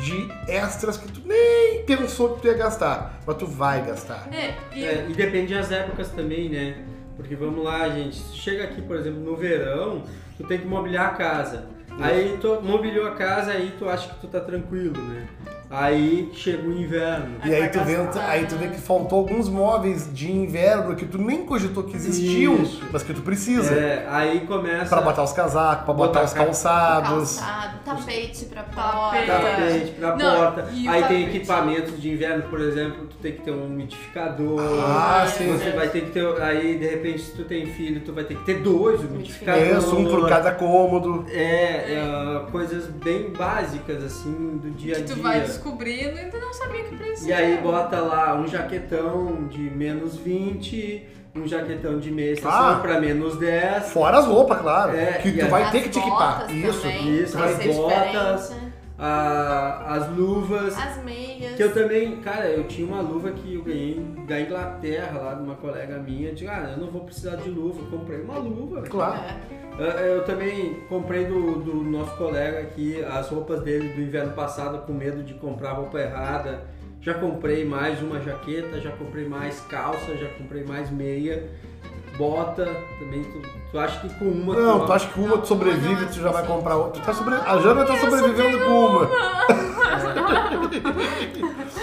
[0.00, 4.28] de extras que tu nem pensou que tu ia gastar, mas tu vai gastar.
[4.32, 6.84] É, e É, e depende das épocas também, né?
[7.16, 10.02] Porque vamos lá, gente, se chega aqui, por exemplo, no verão,
[10.36, 11.66] tu tem que mobiliar a casa.
[12.00, 15.26] Aí tu mobiliou a casa, aí tu acha que tu tá tranquilo, né?
[15.70, 17.36] Aí chega o inverno.
[17.44, 17.96] E aí tu, vê,
[18.28, 22.54] aí tu vê que faltou alguns móveis de inverno que tu nem cogitou que existiam,
[22.62, 22.82] Isso.
[22.92, 23.74] mas que tu precisa.
[23.74, 24.86] É, aí começa.
[24.94, 27.38] Pra botar os casacos, pra botar, Botar os ca- calçados.
[27.40, 27.78] Calçado.
[27.84, 29.26] Tapete pra porta.
[29.26, 30.68] tapete pra Não, porta.
[30.70, 31.36] Aí tem tapete?
[31.36, 34.60] equipamentos de inverno, por exemplo, tu tem que ter um umidificador.
[34.84, 35.46] Ah, sim.
[35.52, 36.42] Você vai ter que ter.
[36.42, 39.84] Aí de repente, se tu tem filho, tu vai ter que ter dois umidificadores.
[39.84, 41.26] Isso, um por cada cômodo.
[41.30, 45.22] É, é, coisas bem básicas assim do dia a Que tu dia.
[45.22, 47.28] vai descobrindo e tu não sabia que precisa.
[47.28, 52.78] E aí bota lá um jaquetão de menos 20, um jaquetão de meia estação Ah.
[52.80, 53.90] pra menos 10.
[53.92, 54.96] Fora as roupas, claro.
[54.96, 56.46] É, que tu vai ter que te equipar.
[56.54, 56.80] Isso.
[56.82, 58.40] também, isso, as botas.
[58.50, 58.74] diferente.
[58.96, 60.78] a- as luvas.
[60.78, 61.56] As meias.
[61.56, 65.42] Que eu também, cara, eu tinha uma luva que eu ganhei da Inglaterra, lá de
[65.42, 66.28] uma colega minha.
[66.28, 67.80] Eu digo, ah, eu não vou precisar de luva.
[67.80, 68.82] Eu comprei uma luva.
[68.82, 69.18] Claro.
[69.20, 69.82] É.
[69.82, 74.78] Eu, eu também comprei do, do nosso colega aqui as roupas dele do inverno passado
[74.86, 76.62] com medo de comprar roupa errada.
[77.04, 81.50] Já comprei mais uma jaqueta, já comprei mais calça, já comprei mais meia,
[82.16, 82.64] bota
[82.98, 83.22] também.
[83.24, 86.14] Tu, tu acha que com uma Não, tu acha que com uma tu sobrevive tu
[86.14, 86.48] já vai sim.
[86.48, 87.02] comprar outra.
[87.02, 87.34] Tu tá sobre...
[87.34, 89.06] A Jana tá sobrevivendo com uma.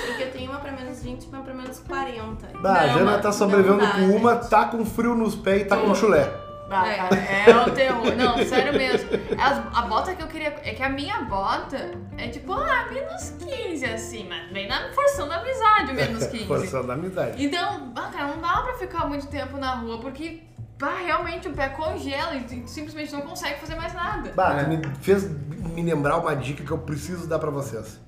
[0.07, 2.47] Porque eu tenho uma pra menos 20 e uma pra menos 40.
[2.59, 5.93] Tá, a Jana tá sobrevivendo com uma, tá com frio nos pés e tá com
[5.93, 6.27] chulé.
[6.73, 7.15] É, cara.
[7.15, 8.15] é o terror.
[8.15, 9.09] Não, sério mesmo.
[9.39, 10.49] As- a bota que eu queria.
[10.63, 15.31] É que a minha bota é tipo, ah, menos 15, assim, mas vem na forçando
[15.33, 16.45] a amizade, o menos 15.
[16.47, 17.43] Forçando a amizade.
[17.43, 20.41] Então, ah, cara, não dá pra ficar muito tempo na rua, porque
[20.79, 24.31] bah, realmente o pé congela e tu simplesmente não consegue fazer mais nada.
[24.35, 24.63] Bah, É.
[24.63, 27.99] tu me fez me lembrar uma dica que eu preciso dar pra vocês.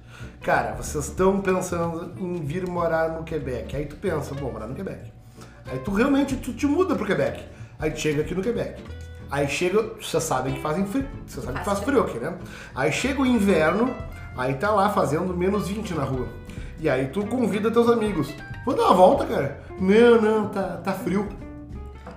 [0.41, 3.75] Cara, vocês estão pensando em vir morar no Quebec.
[3.75, 5.11] Aí tu pensa, vou morar no Quebec.
[5.71, 7.43] Aí tu realmente tu te muda pro Quebec.
[7.83, 8.81] Aí chega aqui no Quebec.
[9.29, 11.05] Aí chega, vocês sabem que fazem frio.
[11.27, 12.33] Vocês sabem que faz frio aqui, né?
[12.73, 13.93] Aí chega o inverno,
[14.37, 16.29] aí tá lá fazendo menos 20 na rua.
[16.79, 18.33] E aí tu convida teus amigos.
[18.65, 19.61] Vou dar uma volta, cara.
[19.77, 21.27] Não, não, tá, tá frio.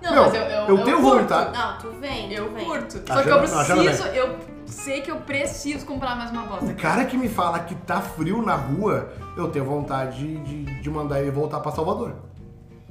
[0.01, 1.19] Não, Meu, mas eu, eu, eu tenho curto.
[1.23, 1.59] vontade.
[1.59, 2.33] Não, tu vem.
[2.33, 2.65] Eu vem.
[2.65, 3.03] curto.
[3.09, 6.31] A Só que Jana- eu não, Jana preciso, eu sei que eu preciso comprar mais
[6.31, 6.65] uma bota.
[6.65, 10.81] O cara que me fala que tá frio na rua, eu tenho vontade de, de,
[10.81, 12.15] de mandar ele voltar pra Salvador.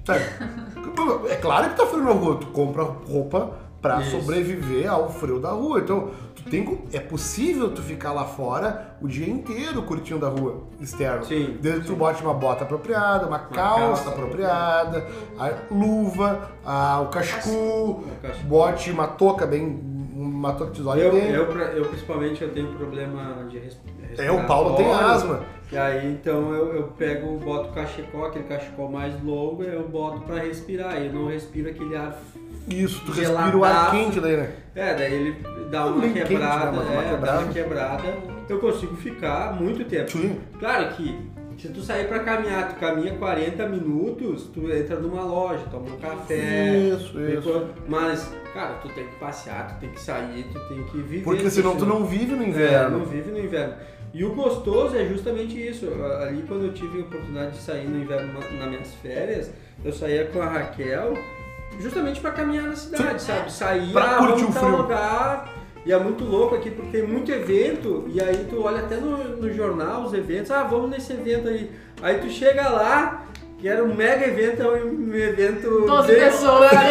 [0.05, 0.25] Sério.
[1.29, 4.19] é claro que tá frio na rua, tu compra roupa pra Isso.
[4.19, 5.79] sobreviver ao frio da rua.
[5.79, 10.63] Então, tu tem, é possível tu ficar lá fora o dia inteiro curtindo a rua
[10.79, 11.23] externa.
[11.23, 15.05] Sim, Desde que tu bote uma bota apropriada, uma, calça, calça apropriada,
[15.39, 18.03] a luva, a, o cachecu.
[18.45, 19.94] bote uma touca bem.
[20.51, 21.29] Uma Eu, bem.
[21.31, 23.79] eu, eu, principalmente eu tenho problema de res-
[24.17, 25.41] É, o Paulo tem asma.
[25.71, 30.21] E aí então eu, eu pego, boto o cachecol, aquele cachecol mais longo, eu boto
[30.21, 30.97] pra respirar.
[31.01, 32.17] Eu não respiro aquele ar.
[32.67, 34.51] Isso, tu respira o ar quente daí, né?
[34.75, 35.35] É, daí ele
[35.69, 36.77] dá uma Bem quente, quebrada, né?
[36.77, 37.37] Mas uma é, quebrada.
[37.37, 38.03] dá uma quebrada.
[38.49, 40.11] Eu consigo ficar muito tempo.
[40.11, 40.39] Sim.
[40.59, 41.15] Claro que
[41.57, 45.97] se tu sair pra caminhar, tu caminha 40 minutos, tu entra numa loja, toma um
[45.97, 46.77] café.
[46.95, 47.67] Isso, isso.
[47.87, 51.23] Mas, cara, tu tem que passear, tu tem que sair, tu tem que viver.
[51.23, 51.99] Porque senão tu estilo.
[51.99, 52.99] não vive no É, inverno.
[52.99, 53.73] não vive no inverno.
[54.13, 55.87] E o gostoso é justamente isso.
[56.21, 59.51] Ali quando eu tive a oportunidade de sair no inverno na- nas minhas férias,
[59.83, 61.13] eu saía com a Raquel
[61.81, 63.51] justamente para caminhar na cidade, sabe?
[63.51, 64.77] Sair, Pra curtir o frio.
[64.77, 65.53] lugar.
[65.85, 69.17] E é muito louco aqui porque tem muito evento e aí tu olha até no,
[69.37, 71.69] no jornal os eventos, ah, vamos nesse evento aí.
[72.01, 73.25] Aí tu chega lá,
[73.59, 75.85] que era um mega evento, é um evento...
[75.85, 76.71] 12 bem- pessoas.
[76.71, 76.85] 12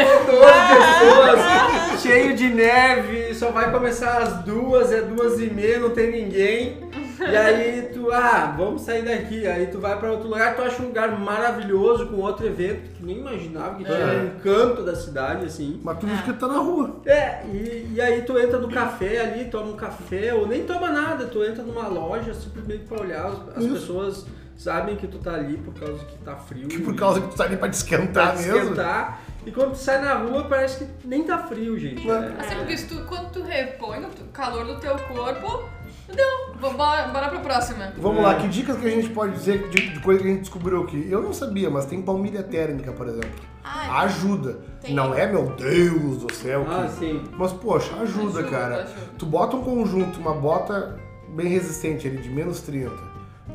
[0.74, 6.10] pessoas, cheio de neve, só vai começar às duas, é duas e meia, não tem
[6.12, 6.78] ninguém.
[7.30, 9.46] E aí tu, ah, vamos sair daqui.
[9.46, 12.88] Aí tu vai pra outro lugar, tu acha um lugar maravilhoso com outro evento que
[13.00, 14.22] tu nem imaginava que tinha É.
[14.36, 15.80] um canto da cidade, assim.
[15.82, 17.00] Mas tu vive que tá na rua.
[17.06, 20.90] É, e, e aí tu entra no café ali, toma um café, ou nem toma
[20.90, 25.34] nada, tu entra numa loja simplesmente pra olhar, as, as pessoas sabem que tu tá
[25.34, 26.68] ali por causa que tá frio.
[26.68, 28.56] Que por e- causa que tu tá ali pra te pra mesmo.
[28.58, 29.20] esquentar.
[29.46, 32.08] E quando tu sai na rua, parece que nem tá frio, gente.
[32.08, 32.12] É.
[32.14, 32.34] É.
[32.38, 35.64] Assim, porque tu, quando tu repõe o calor do teu corpo,
[36.08, 37.92] Vamos- Bora, bora pra próxima.
[37.98, 38.22] Vamos É.
[38.22, 40.82] lá, que dicas que a gente pode dizer de, de coisa que a gente descobriu
[40.82, 41.06] aqui?
[41.10, 43.30] Eu não sabia, mas tem palmilha térmica, por exemplo.
[43.62, 44.58] Ah, Ajuda.
[44.80, 44.94] Tem.
[44.94, 46.66] Não é, meu Deus do céu.
[46.68, 47.22] Ah, que- sim.
[47.36, 48.74] Mas, poxa, ajuda, Ajuda, cara.
[48.82, 48.94] ajuda.
[49.18, 50.98] Tu bota um conjunto, uma bota
[51.30, 52.92] bem resistente ali, de menos 30,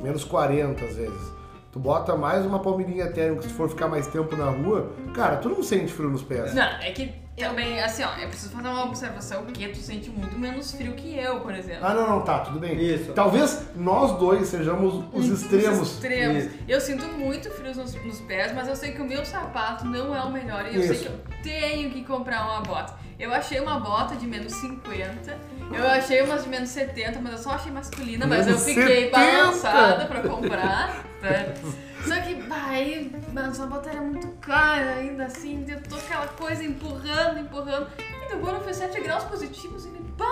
[0.01, 1.39] menos 40 às vezes.
[1.71, 5.49] Tu bota mais uma palmilhinha térmica, se for ficar mais tempo na rua, cara, tu
[5.49, 6.53] não sente frio nos pés.
[6.53, 10.38] Não, é que também, assim, ó, eu preciso fazer uma observação que tu sente muito
[10.38, 11.86] menos frio que eu, por exemplo.
[11.86, 12.80] Ah, não, não, tá, tudo bem.
[12.80, 13.13] Isso.
[13.13, 15.93] Talvez nós dois sejamos os Os extremos.
[15.93, 16.43] extremos.
[16.43, 16.56] Isso.
[16.67, 20.15] Eu sinto muito frio nos, nos pés, mas eu sei que o meu sapato não
[20.15, 21.04] é o melhor e eu sei Isso.
[21.06, 22.93] que eu tenho que comprar uma bota.
[23.17, 25.38] Eu achei uma bota de menos 50,
[25.73, 29.12] eu achei umas de menos 70, mas eu só achei masculina, mas eu fiquei 70?
[29.12, 31.04] balançada pra comprar.
[31.21, 31.54] tá?
[32.10, 37.39] Só que, aí, mano, essa bota era muito cara ainda assim, tô aquela coisa empurrando,
[37.39, 37.88] empurrando.
[38.30, 39.86] E agora fez 7 graus positivos.
[39.86, 40.26] Ele, pá!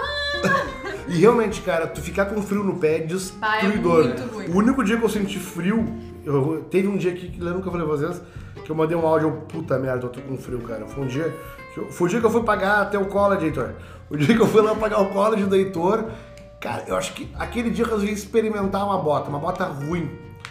[1.08, 4.04] E realmente, cara, tu ficar com frio no pé é é destruidor.
[4.06, 4.48] muito ruim.
[4.48, 5.86] O único dia que eu senti frio,
[6.26, 8.22] eu, teve um dia aqui, que lembra que eu falei pra vocês,
[8.66, 10.86] que eu mandei um áudio, puta merda, eu tô com frio, cara.
[10.88, 11.34] Foi um dia.
[11.78, 13.74] eu- foi o dia que eu fui pagar até o college, Heitor.
[14.10, 16.06] O dia que eu fui lá pagar o college do Heitor,
[16.60, 20.10] cara, eu acho que aquele dia eu resolvi experimentar uma bota, uma bota ruim.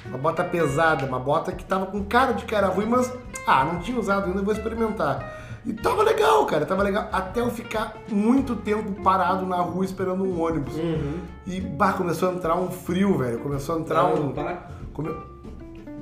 [0.09, 3.13] Uma bota pesada, uma bota que tava com cara de que era ruim, mas,
[3.47, 5.45] ah, não tinha usado ainda, vou experimentar.
[5.65, 7.09] E tava legal, cara, tava legal.
[7.13, 10.75] Até eu ficar muito tempo parado na rua esperando um ônibus.
[11.45, 13.39] E, bah, começou a entrar um frio, velho.
[13.41, 14.33] Começou a entrar um.
[14.93, 15.15] come-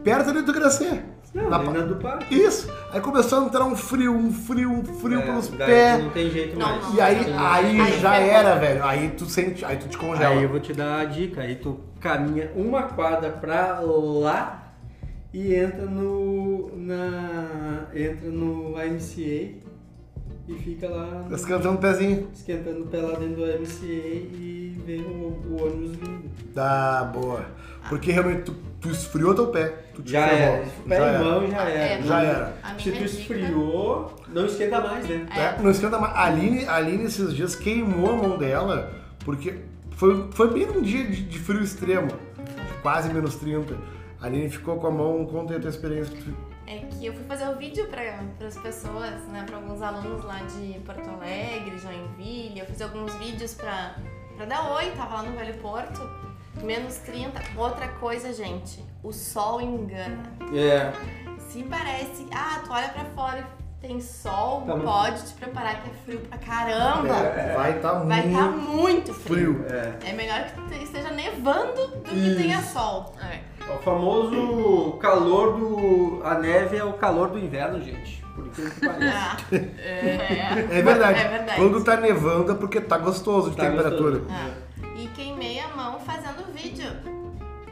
[0.02, 1.00] Perto ali do Gracê.
[1.34, 2.32] Não, Na do parque.
[2.32, 2.70] Isso.
[2.92, 6.04] Aí começou a entrar um frio, um frio, um frio É, pelos pés.
[6.04, 6.94] Não tem jeito Não, mais.
[6.94, 8.30] E aí, aí, Aí já ferrou.
[8.30, 8.84] era, velho.
[8.84, 10.32] Aí tu sente, aí tu te congela.
[10.34, 14.74] Aí eu vou te dar a dica, aí tu caminha uma quadra pra lá
[15.32, 16.70] e entra no.
[16.76, 17.86] na.
[17.94, 19.54] entra no AMCA
[20.46, 22.28] e fica lá Esquentando o pezinho.
[22.34, 26.30] esquentando o pé lá dentro do AMCA e vê o, o ônibus vindo.
[26.54, 27.46] Tá, boa.
[27.88, 29.68] Porque realmente tu, tu esfriou teu pé.
[29.94, 30.54] Tu te Já ferrou.
[30.56, 30.64] era.
[30.86, 31.24] Pé Já e era.
[31.24, 31.70] mão já era.
[31.80, 32.52] é, Já era.
[32.78, 35.26] Se tu esfriou, não esquenta mais, né?
[35.34, 36.14] É, não esquenta mais.
[36.14, 38.92] A Aline, a Aline esses dias queimou a mão dela,
[39.24, 39.54] porque
[39.96, 43.76] foi, foi bem num dia de, de frio extremo, de quase menos 30.
[44.20, 46.16] A Aline ficou com a mão, conta aí a tua experiência.
[46.66, 50.40] É que eu fui fazer o vídeo para as pessoas, né, para alguns alunos lá
[50.42, 52.58] de Porto Alegre, Joinville.
[52.58, 53.96] Eu fiz alguns vídeos para
[54.36, 56.00] para dar oi, tava lá no Velho Porto.
[56.62, 57.40] Menos 30.
[57.56, 60.22] Outra coisa, gente, o sol engana.
[60.52, 60.92] É.
[61.38, 65.82] Se parece, ah, tu olha pra fora e tem sol, Tá muito- pode te preparar
[65.82, 67.14] que é frio pra caramba.
[67.54, 69.64] Vai estar Vai muito estar muito frio.
[69.64, 69.66] frio.
[69.68, 70.10] É.
[70.10, 73.14] É melhor que esteja nevando do que tenha sol.
[73.20, 73.40] É.
[73.72, 76.22] O famoso calor do.
[76.24, 78.24] A neve é o calor do inverno, gente.
[78.34, 79.16] Por incrível que pareça.
[79.18, 80.66] Ah, É.
[80.78, 81.20] É verdade.
[81.20, 81.60] É verdade.
[81.60, 84.18] Quando tá nevando é porque tá gostoso de Tá temperatura.
[84.18, 84.34] gostoso.
[84.34, 84.64] ah.
[84.96, 86.90] E queimei a mão fazendo vídeo.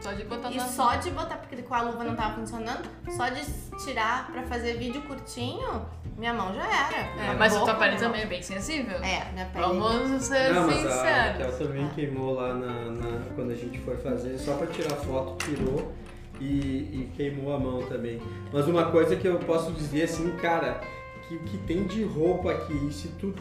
[0.01, 2.81] Só de botar E na só de botar, porque com a luva não tava funcionando,
[3.15, 3.41] só de
[3.85, 5.81] tirar pra fazer vídeo curtinho,
[6.17, 7.31] minha mão já era.
[7.31, 8.97] É, mas a tua pele também é bem sensível.
[8.97, 9.65] É, minha pele.
[9.65, 11.37] Vamos ser Não, mas a sinceros.
[11.47, 15.43] Raquel também queimou lá na, na- quando a gente foi fazer, só pra tirar foto,
[15.45, 15.91] tirou
[16.39, 18.21] e, e queimou a mão também.
[18.51, 20.81] Mas uma coisa que eu posso dizer assim, cara,
[21.27, 23.33] que o que tem de roupa aqui, se tu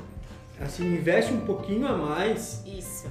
[0.61, 3.11] assim, investe um pouquinho a mais, Isso.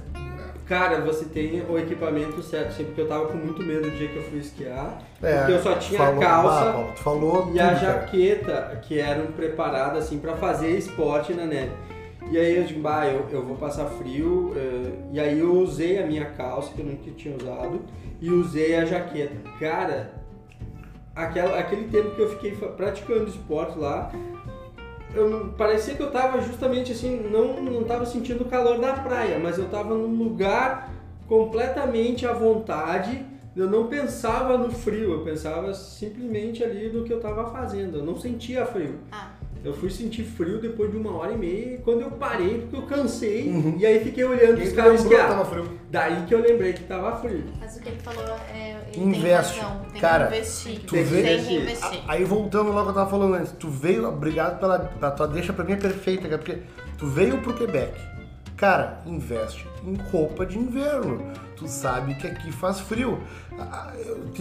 [0.72, 4.08] Cara, você tem o equipamento certo, assim, porque eu tava com muito medo do dia
[4.08, 7.50] que eu fui esquiar, É, porque eu só tinha falou, a calça bah, Paulo, falou
[7.52, 7.92] e a tudo, cara.
[8.00, 11.72] jaqueta que eram preparadas assim para fazer esporte na neve.
[12.30, 14.54] E aí eu digo, bah, eu, eu vou passar frio.
[14.56, 17.82] eh, e aí eu usei a minha calça, que eu nunca tinha usado,
[18.18, 19.34] e usei a jaqueta.
[19.60, 20.14] Cara,
[21.14, 24.10] aquela, aquele tempo que eu fiquei praticando esporte lá,
[25.14, 29.38] eu parecia que eu tava justamente assim, não, não tava sentindo o calor da praia,
[29.38, 30.90] mas eu tava num lugar
[31.28, 33.24] completamente à vontade.
[33.54, 37.98] Eu não pensava no frio, eu pensava simplesmente ali no que eu tava fazendo.
[37.98, 38.98] Eu não sentia frio.
[39.10, 39.28] Ah,
[39.64, 42.82] Eu fui sentir frio depois de uma hora e meia, quando eu parei, porque eu
[42.82, 43.76] cansei, Uhum.
[43.78, 45.28] e aí fiquei olhando Quem os caras que esquiar.
[45.28, 45.78] tava frio?
[45.90, 47.44] Daí que eu lembrei que tava frio.
[47.60, 48.76] mas o que ele falou é.
[48.92, 49.54] Ele Investe.
[49.54, 49.80] Tem razão.
[49.92, 50.80] Tem Cara, que investir.
[50.80, 52.00] tu tem que investir.
[52.08, 55.52] Aí voltando lá que eu tava falando antes, tu veio, obrigado pela, pela tua deixa
[55.52, 56.58] pra mim é perfeita, cara, porque
[56.98, 57.92] tu veio pro Quebec.
[58.56, 61.32] Cara, investe em roupa de inverno.
[61.56, 63.20] Tu sabe que aqui faz frio.
[63.58, 63.92] Ah, ah,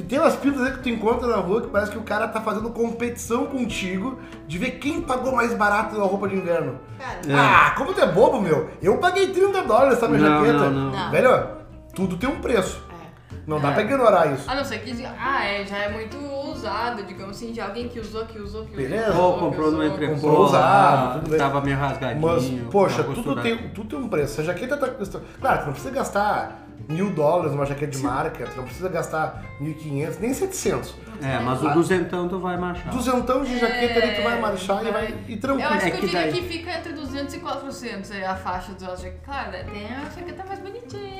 [0.07, 2.41] Tem umas pintas aí que tu encontra na rua que parece que o cara tá
[2.41, 6.79] fazendo competição contigo de ver quem pagou mais barato na roupa de inverno.
[6.99, 7.33] Cara, É.
[7.35, 8.69] Ah, como tu é bobo, meu?
[8.81, 10.69] Eu paguei 30 dólares essa minha Não, jaqueta.
[10.69, 11.11] não, não.
[11.11, 11.47] Velho,
[11.95, 12.83] tudo tem um preço.
[12.91, 13.35] é.
[13.47, 13.73] Não dá É.
[13.73, 14.49] pra ignorar isso.
[14.49, 16.17] A não ser que ah, é, já é muito
[16.61, 18.77] usado, digamos assim, de alguém que usou, que usou, que usou.
[18.77, 19.11] Beleza.
[19.11, 22.21] que Ou usou, comprou que no usou, entrepô, comprou usado, tudo tava meio rasgadinho.
[22.21, 24.35] Mas, poxa, tudo tem, tudo tem um preço.
[24.35, 25.25] Se a jaqueta tá custando.
[25.39, 29.43] Claro, tu não precisa gastar mil dólares numa jaqueta de marca, tu não precisa gastar
[29.61, 30.95] 1.500, nem 700.
[31.21, 31.73] É, mas o Ah.
[31.73, 32.91] duzentão tu vai marchar.
[32.91, 35.69] Duzentão de jaqueta ali tu vai marchar e vai e Eu tranquilo.
[35.69, 38.73] acho É que eu que diria daí- que fica entre 200 e 400é a faixa
[38.73, 39.19] dos jaquetas.
[39.23, 41.10] Claro, né, tem a jaqueta mais bonitinha.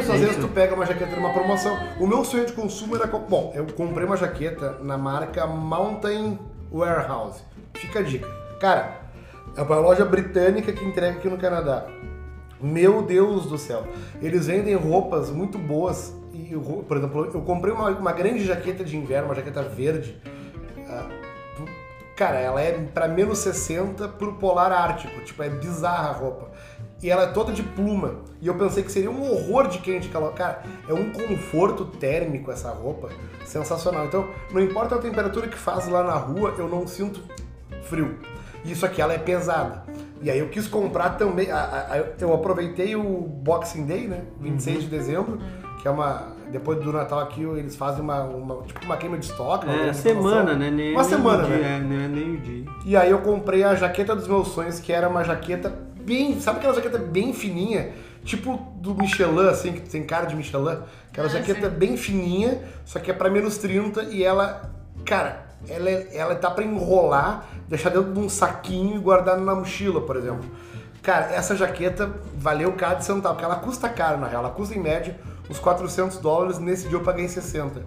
[0.00, 1.78] Isso, às vezes tu pega uma jaqueta numa promoção.
[1.98, 3.06] O meu sonho de consumo era.
[3.06, 6.38] Bom, eu comprei uma jaqueta na marca Mountain
[6.72, 7.42] Warehouse.
[7.74, 8.28] Fica a dica.
[8.60, 9.00] Cara,
[9.56, 11.86] é uma loja britânica que entrega aqui no Canadá.
[12.60, 13.86] Meu Deus do céu.
[14.20, 16.14] Eles vendem roupas muito boas.
[16.32, 16.54] E,
[16.86, 20.20] por exemplo, eu comprei uma, uma grande jaqueta de inverno, uma jaqueta verde.
[20.88, 21.08] ah,
[22.16, 25.20] Cara, ela é pra menos 60 pro polar ártico.
[25.24, 26.50] Tipo, é bizarra a roupa.
[27.02, 28.16] E ela é toda de pluma.
[28.42, 30.32] E eu pensei que seria um horror de quente aquela.
[30.32, 33.08] Cara, é um conforto térmico essa roupa.
[33.44, 34.04] Sensacional.
[34.06, 37.20] Então, não importa a temperatura que faz lá na rua, eu não sinto
[37.84, 38.18] frio.
[38.64, 39.84] Isso aqui, ela é pesada.
[40.22, 41.50] E aí eu quis comprar também.
[41.50, 44.24] a- a- a- eu aproveitei o Boxing Day, né?
[44.38, 45.38] 26 de dezembro,
[45.80, 46.36] que é uma.
[46.50, 49.66] Depois do Natal aqui, eles fazem uma, uma- tipo uma queima de estoque.
[49.66, 50.70] uma É, semana, né?
[50.70, 51.76] Nem, Uma nem semana, dia, né?
[51.76, 52.64] É, nem, nem o dia.
[52.84, 55.72] E aí eu comprei a jaqueta dos meus sonhos, que era uma jaqueta
[56.02, 56.40] bem.
[56.40, 57.90] Sabe aquela jaqueta bem fininha?
[58.24, 60.78] Tipo do Michelin, assim, que tem cara de Michelin.
[61.10, 61.76] Aquela Ah, jaqueta sim.
[61.76, 64.70] bem fininha, só que é pra menos 30 e ela.
[65.06, 69.54] Cara, ela, é- ela tá pra enrolar, deixar dentro de um saquinho e guardar na
[69.54, 70.44] mochila, por exemplo.
[71.02, 74.44] Cara, essa jaqueta valeu cada centavo, porque ela custa caro na real.
[74.44, 75.16] Ela custa em média
[75.50, 77.82] uns 400 dólares, nesse dia eu paguei 60.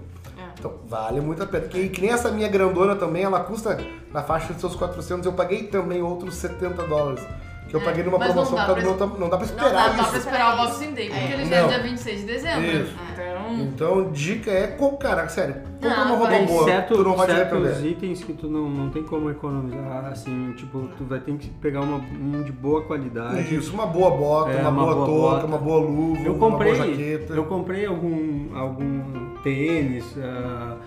[0.59, 1.67] Então, vale muito a pena.
[1.67, 3.77] Que, que nem essa minha grandona também, ela custa
[4.11, 5.25] na faixa de seus 400.
[5.25, 7.25] Eu paguei também outros 70 dólares.
[7.73, 9.37] Que eu É, paguei numa mas não promoção dá que pra- não, tá- não dá
[9.37, 10.17] pra dá esperar Dá pra isso.
[10.17, 11.33] esperar o Boxing Day, porque É.
[11.33, 11.67] ele já é Não.
[11.69, 12.61] dia 26 de dezembro.
[12.71, 12.93] Isso.
[13.11, 13.33] Então.
[13.61, 16.27] Então, dica é, cara, sério, compra Ah, uma roupa.
[16.27, 20.05] Tem boa, certo, tu não vai certos itens que tu não, não tem como economizar,
[20.05, 23.55] assim, tipo, tu vai ter que pegar uma, um de boa qualidade.
[23.55, 25.45] Isso, uma boa bota, É, uma, uma boa, boa touca, bota.
[25.47, 27.33] uma boa luva, Eu uma boa comprei, jaqueta.
[27.33, 29.01] eu comprei algum, algum
[29.43, 30.77] tênis, ah,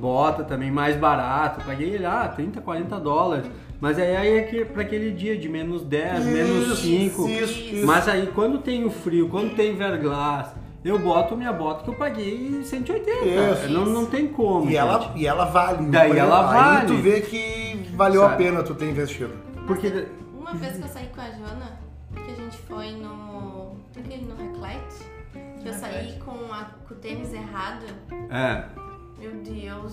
[0.00, 3.46] bota também mais barato, paguei lá 30, 40 dólares.
[3.80, 7.28] Mas aí, aí é que para aquele dia de menos 10, menos Isso, 5.
[7.28, 7.86] Isso, isso.
[7.86, 10.54] Mas aí quando tem o frio, quando tem verglass,
[10.84, 13.24] eu boto minha bota que eu paguei 180.
[13.24, 13.68] Isso.
[13.72, 14.70] Não, não tem como.
[14.70, 15.18] E ela, gente.
[15.18, 15.86] e ela vale.
[15.90, 16.86] Daí ela exemplo, Aí vale.
[16.86, 18.44] tu vê que valeu a Sabe?
[18.44, 19.34] pena tu ter investido.
[19.66, 20.06] Porque
[20.38, 21.78] Uma vez que eu saí com a Joana,
[22.14, 23.76] que a gente foi no.
[23.96, 25.04] Aquele no Raclette,
[25.60, 27.84] que eu saí com, a, com o tênis errado,
[28.30, 28.64] é,
[29.22, 29.92] meu Deus,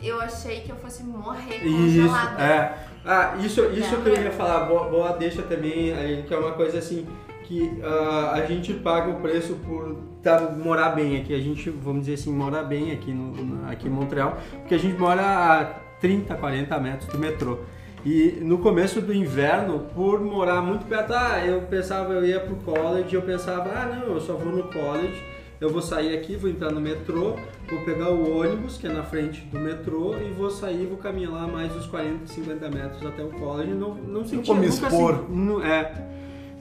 [0.00, 2.42] eu achei que eu fosse morrer Isso, congelada.
[2.42, 2.78] é.
[3.04, 6.52] Ah, isso, isso que eu ia falar, boa, boa deixa também, aí, que é uma
[6.52, 7.04] coisa assim,
[7.42, 12.02] que ah, a gente paga o preço por tá, morar bem aqui, a gente, vamos
[12.02, 15.64] dizer assim, mora bem aqui, no, aqui em Montreal, porque a gente mora a
[16.00, 17.58] 30, 40 metros do metrô.
[18.04, 22.54] E no começo do inverno, por morar muito perto, ah, eu pensava, eu ia pro
[22.56, 25.20] college, eu pensava, ah não, eu só vou no college,
[25.60, 27.34] eu vou sair aqui, vou entrar no metrô,
[27.68, 31.32] vou pegar o ônibus que é na frente do metrô e vou sair, vou caminhar
[31.32, 33.72] lá mais uns 40, 50 metros até o college.
[33.72, 35.26] Não, não sentia me nunca expor.
[35.30, 36.06] não- é.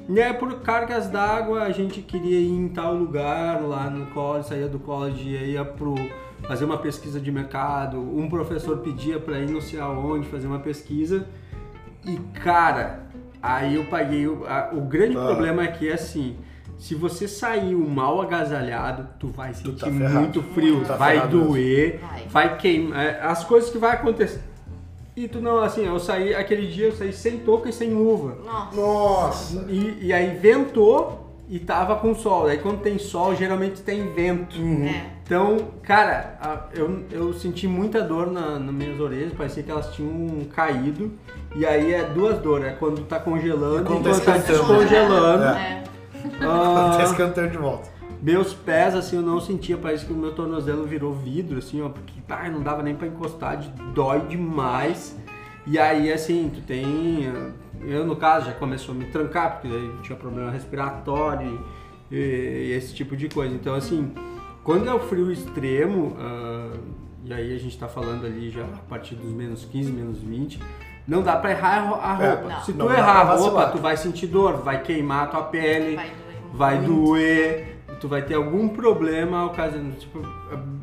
[0.10, 4.48] E aí, por cargas d'água, a gente queria ir em tal lugar lá no college,
[4.48, 5.96] saía do college e ia pro
[6.48, 8.00] fazer uma pesquisa de mercado.
[8.00, 11.28] Um professor pedia para ir não sei aonde fazer uma pesquisa.
[12.06, 13.02] E cara,
[13.44, 14.26] aí eu paguei.
[14.28, 15.26] O, a- o grande Ah.
[15.26, 16.38] problema é que assim,
[16.78, 20.20] se você saiu mal agasalhado, tu vai sentir tá ferrado.
[20.20, 21.50] muito frio, Tá vai ferrado mesmo.
[21.52, 22.00] doer,
[22.30, 22.58] Vai.
[22.58, 23.00] queimar.
[23.06, 24.42] é, As coisas que vai acontecer.
[25.16, 28.38] E tu não, assim, eu saí, aquele dia eu saí sem touca e sem luva.
[28.46, 28.76] Nossa.
[28.76, 29.66] Nossa!
[29.68, 32.46] E, e aí ventou e tava com sol.
[32.46, 34.60] Aí quando tem sol, geralmente tem vento.
[34.60, 34.86] Uhum.
[34.86, 35.06] É.
[35.24, 36.38] Então, cara,
[36.74, 41.12] eu, eu senti muita dor na, nas minhas orelhas, parecia que elas tinham caído.
[41.56, 44.38] E aí é duas dores, é quando tá congelando E e quando quando tá tá
[44.38, 44.68] esquentando.
[44.68, 45.44] descongelando.
[45.46, 45.84] É.
[46.42, 47.90] Ah, de volta.
[48.22, 51.90] meus pés, assim, eu não sentia, parece que o meu tornozelo virou vidro, assim, ó,
[51.90, 55.18] porque ah, não dava nem pra encostar, de, dói demais.
[55.66, 57.32] E aí, assim, tu tem.
[57.82, 61.62] Eu, no caso, já começou a me trancar, porque daí tinha problema respiratório
[62.10, 63.54] e, e esse tipo de coisa.
[63.54, 64.14] Então, assim,
[64.64, 66.74] quando é o frio extremo, ah,
[67.26, 70.60] e aí a gente tá falando ali já a partir dos menos 15, menos 20,
[71.08, 72.50] não dá pra errar a É, roupa.
[72.50, 72.62] não.
[72.62, 75.96] Se tu Não errar a roupa, tu vai sentir dor, vai queimar a tua pele
[75.96, 76.54] Vai doer.
[76.54, 79.96] vai doer, tu vai ter algum problema ocasionando.
[79.96, 80.22] Tipo,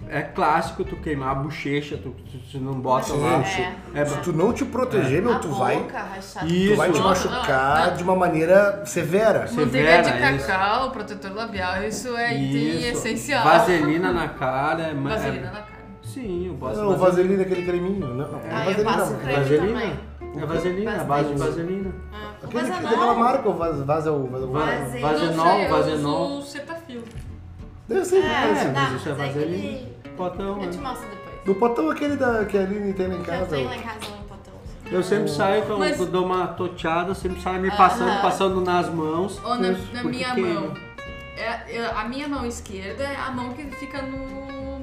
[0.09, 3.43] é clássico tu queimar a bochecha, tu, tu, tu não bota Sim, lá.
[3.45, 3.67] sim.
[3.95, 5.77] É, Se tu não te proteger, meu, a tu boca, vai.
[6.47, 6.71] Isso.
[6.71, 7.97] tu vai te machucar não.
[7.97, 9.49] de uma maneira severa.
[9.53, 10.47] Manteiga de isso.
[10.47, 12.87] cacau, protetor labial, isso é item Isso.
[12.99, 13.45] essencial.
[13.45, 14.83] Vaselina na cara.
[14.83, 15.75] É, Vaselina é- na cara.
[16.03, 16.81] Sim, eu posso.
[16.81, 18.07] Não, vaselina, aquele creminho.
[18.07, 19.19] Não, não, Ah, eu vaselina passo não.
[19.21, 19.67] creme Vaselina?
[19.81, 20.01] também.
[20.37, 21.93] É vaselina, a base de vaselina.
[22.13, 22.91] Ah, Aquele que Vazenol.
[22.91, 26.29] daquela marca, o Vaz, Vazel, Vazel, Vaze- Vazenol, eu Vazenol.
[26.39, 27.03] uso Cetafil.
[27.89, 28.73] Deve ser É, parecido.
[28.75, 29.89] mas isso é mas vaselina.
[30.17, 30.89] Potão, Eu te né?
[30.89, 31.45] mostro depois.
[31.45, 33.47] Do potão aquele da, que a Aline tem lá em casa.
[33.57, 34.55] tem lá em casa um potão.
[34.91, 38.89] Eu sempre saio, quando Mas- eu dou uma toteada, sempre saio me passando, passando nas
[38.89, 39.41] mãos.
[39.45, 40.75] Ou na, na minha mão.
[41.37, 44.79] É, é- a minha mão esquerda é a mão que fica no,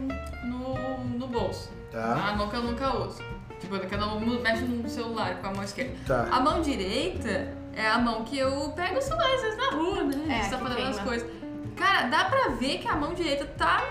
[0.45, 1.69] no, no bolso.
[1.91, 2.29] Tá.
[2.29, 3.21] A mão que eu nunca uso.
[3.61, 5.93] Tipo, que eu não mexo no celular com a mão esquerda.
[6.07, 6.27] Tá.
[6.35, 10.03] A mão direita é a mão que eu pego o celular às vezes na rua,
[10.03, 10.15] né?
[10.27, 11.29] É, a gente tá fazendo as coisas.
[11.77, 13.83] Cara, dá pra ver que a mão direita tá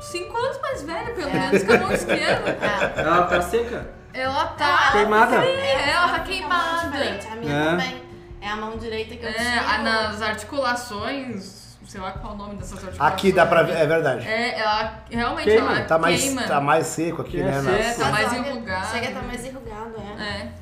[0.00, 2.56] 5 anos mais velha, pelo menos, que a mão esquerda.
[2.96, 3.00] É.
[3.00, 3.90] Ela tá seca?
[4.12, 4.92] Ela tá.
[4.92, 5.36] Queimada?
[5.44, 6.88] É, ela tá queimada.
[6.88, 7.26] diferente.
[7.26, 7.70] A minha É.
[7.70, 8.02] também.
[8.40, 12.54] É a mão direita que eu É, nas articulações, sei lá qual é o nome
[12.56, 13.12] dessas articulações.
[13.12, 14.26] Aqui dá pra ver, é verdade.
[14.26, 15.76] É, ela realmente Queima.
[15.76, 16.42] ela Tá mais, queima.
[16.42, 17.52] tá mais seco aqui, né?
[17.52, 17.64] seco.
[17.64, 18.86] na- É, tá mais enrugado.
[18.88, 20.22] Chega a estar mais enrugado, é.
[20.22, 20.52] É.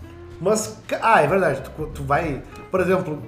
[0.40, 3.22] Mas, ah, é verdade, tu, tu vai, por exemplo,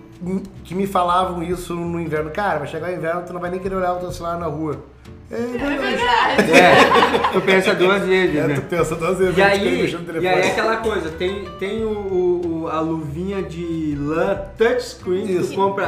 [0.64, 3.61] que me falavam isso no inverno, cara, vai chegar o inverno, tu não vai nem
[3.61, 4.84] querer olhar o teu celular na rua.
[5.31, 5.41] É É
[5.79, 6.53] verdade.
[6.53, 8.55] É, tu pensa duas vezes, É, né?
[8.55, 9.91] tu pensa duas vezes E querer aí,
[10.22, 15.33] e aí é aquela coisa, tem, tem o, o- a luvinha de lã touchscreen que
[15.33, 15.51] Isso.
[15.51, 15.87] tu compra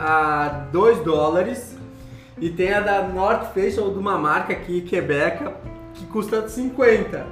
[0.00, 1.76] a 2 dólares
[2.38, 5.44] e tem a da North Face ou de uma marca aqui, Quebec,
[5.94, 7.24] que custa 50.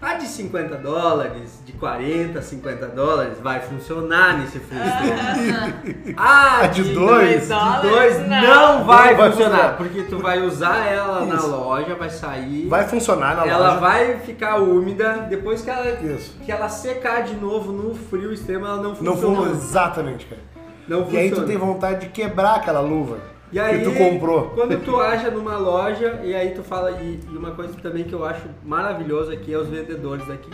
[0.00, 6.14] A de 50 dólares, de 40, 50 dólares, vai funcionar nesse freezer.
[6.16, 7.42] A A de de dois?
[7.42, 8.40] de dólares, dois não.
[8.78, 9.76] não vai funcionar, funcionar.
[9.76, 11.50] porque tu vai usar ela na Isso.
[11.50, 13.80] loja, vai sair Vai funcionar na ela loja.
[13.80, 16.36] vai ficar úmida, depois que ela, Isso.
[16.44, 19.16] que ela secar de novo no frio extremo, ela não Não funciona.
[19.36, 20.42] funciona, exatamente, cara.
[20.86, 21.22] Não E funciona.
[21.24, 23.18] aí tu tem vontade de quebrar aquela luva
[23.50, 24.50] E aí, que tu comprou.
[24.50, 28.12] quando tu acha numa loja, e aí tu fala, e, e uma coisa também que
[28.12, 30.50] eu acho maravilhosa aqui é os vendedores daqui.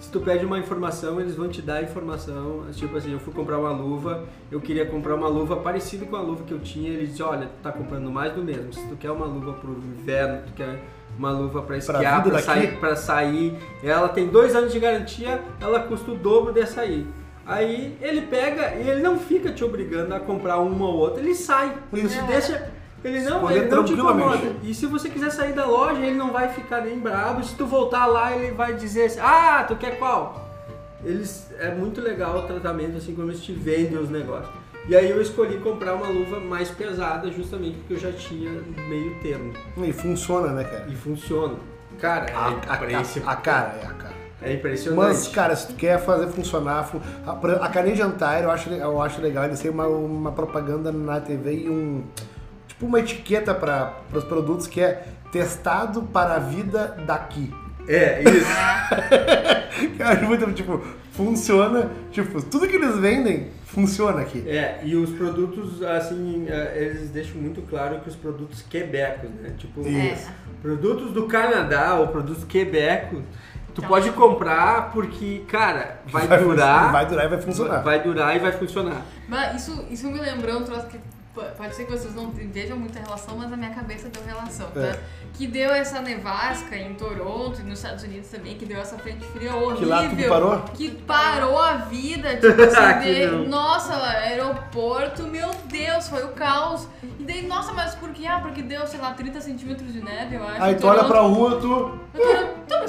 [0.00, 2.64] Se tu pede uma informação, eles vão te dar a informação.
[2.72, 6.20] Tipo assim, eu fui comprar uma luva, eu queria comprar uma luva parecida com a
[6.20, 6.90] luva que eu tinha.
[6.90, 8.72] Eles dizem, olha, tu tá comprando mais do mesmo.
[8.72, 10.80] Se tu quer uma luva pro inverno, tu quer
[11.16, 12.42] uma luva pra esquiar, daqui?
[12.42, 13.54] sair, pra sair.
[13.80, 17.06] Ela tem dois anos de garantia, ela custa o dobro dessa aí.
[17.44, 21.34] Aí ele pega e ele não fica te obrigando a comprar uma ou outra, ele
[21.34, 21.76] sai.
[21.92, 22.70] Ele te deixa.
[23.04, 24.54] Ele não, ele não te incomoda.
[24.62, 27.42] E se você quiser sair da loja, ele não vai ficar nem bravo.
[27.42, 30.48] Se tu voltar lá, ele vai dizer assim, ah, tu quer qual?
[31.04, 34.54] Eles, é muito legal o tratamento, assim, como eles te vendem os negócios.
[34.88, 38.50] E aí eu escolhi comprar uma luva mais pesada, justamente porque eu já tinha
[38.88, 39.52] meio termo.
[39.76, 40.86] E funciona, né, cara?
[40.88, 41.54] E funciona.
[42.00, 44.11] Cara, A, é, a, a, a cara, é a cara.
[44.44, 44.98] É impressionante.
[44.98, 47.32] Mas, cara, se tu quer fazer funcionar, fu- a,
[47.64, 51.64] a Canadian Tire eu acho, eu acho legal, eles têm uma, uma propaganda na TV
[51.64, 52.04] e um.
[52.68, 57.52] Tipo uma etiqueta para os produtos que é testado para a vida daqui.
[57.88, 58.46] É, isso.
[59.98, 60.80] Eu acho muito, tipo,
[61.12, 64.44] funciona, tipo, tudo que eles vendem funciona aqui.
[64.46, 69.52] É, e os produtos, assim, é, eles deixam muito claro que os produtos quebecos, né?
[69.58, 70.30] Tipo, Isso.
[70.60, 73.22] produtos do Canadá ou produtos quebecos,
[73.74, 77.82] tu pode comprar porque, cara, vai, fun- durar, Vai durar e vai funcionar.
[77.82, 79.02] vai durar e vai funcionar.
[79.28, 80.98] Mas isso, isso me lembrou um troço que
[81.56, 84.80] pode ser que vocês não vejam muita relação, mas na minha cabeça deu relação, tá?
[84.80, 85.00] É.
[85.32, 89.24] Que deu essa nevasca em Toronto e nos Estados Unidos também, que deu essa frente
[89.28, 89.76] fria horrível.
[89.78, 90.58] Que lá tudo parou?
[90.74, 93.48] Que parou a vida, tipo assim, Que de, não.
[93.48, 96.86] nossa, aeroporto, meu Deus, foi o caos.
[97.18, 98.26] E daí, nossa, mas por quê?
[98.26, 100.62] Ah, porque deu, sei lá, 30 centímetros de neve, eu acho.
[100.62, 101.98] Aí tu olha pra rua, tu.
[102.14, 102.84] Eu tô, "Tá,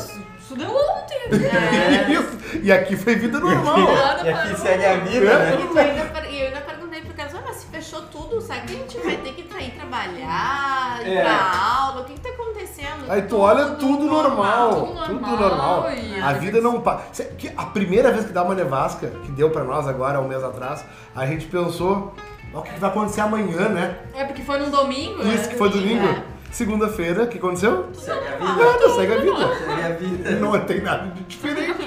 [0.52, 1.18] deu ontem.
[1.32, 2.38] É isso.
[2.62, 3.78] E aqui foi vida normal.
[4.24, 5.38] E aqui segue a vida, É.
[5.56, 5.58] né?
[5.64, 8.40] E tu ainda, per- e eu ainda perguntei pro cara, "Ah, mas se fechou tudo,
[8.42, 11.22] sabe que a gente vai ter que ir trabalhar, ir É.
[11.24, 13.10] pra aula, o que que tá acontecendo?
[13.10, 14.70] Aí tu olha tudo normal.
[14.74, 15.92] tudo Tudo normal, normal.
[15.94, 17.02] e- A vida não para.
[17.58, 20.84] A primeira vez que dá uma nevasca, que deu pra nós agora, um mês atrás,
[21.16, 22.14] a gente pensou,
[22.54, 23.96] "Ó, o que que vai acontecer amanhã, né?
[24.16, 25.34] É porque foi num domingo, né?
[25.36, 26.06] Isso que foi domingo.
[26.08, 26.33] É.
[26.54, 27.88] Segunda-feira, o que aconteceu?
[27.94, 28.64] Segue a vida.
[28.64, 29.56] Nada, segue a vida.
[29.58, 30.32] Segue a vida.
[30.40, 31.82] Não tem nada de diferente.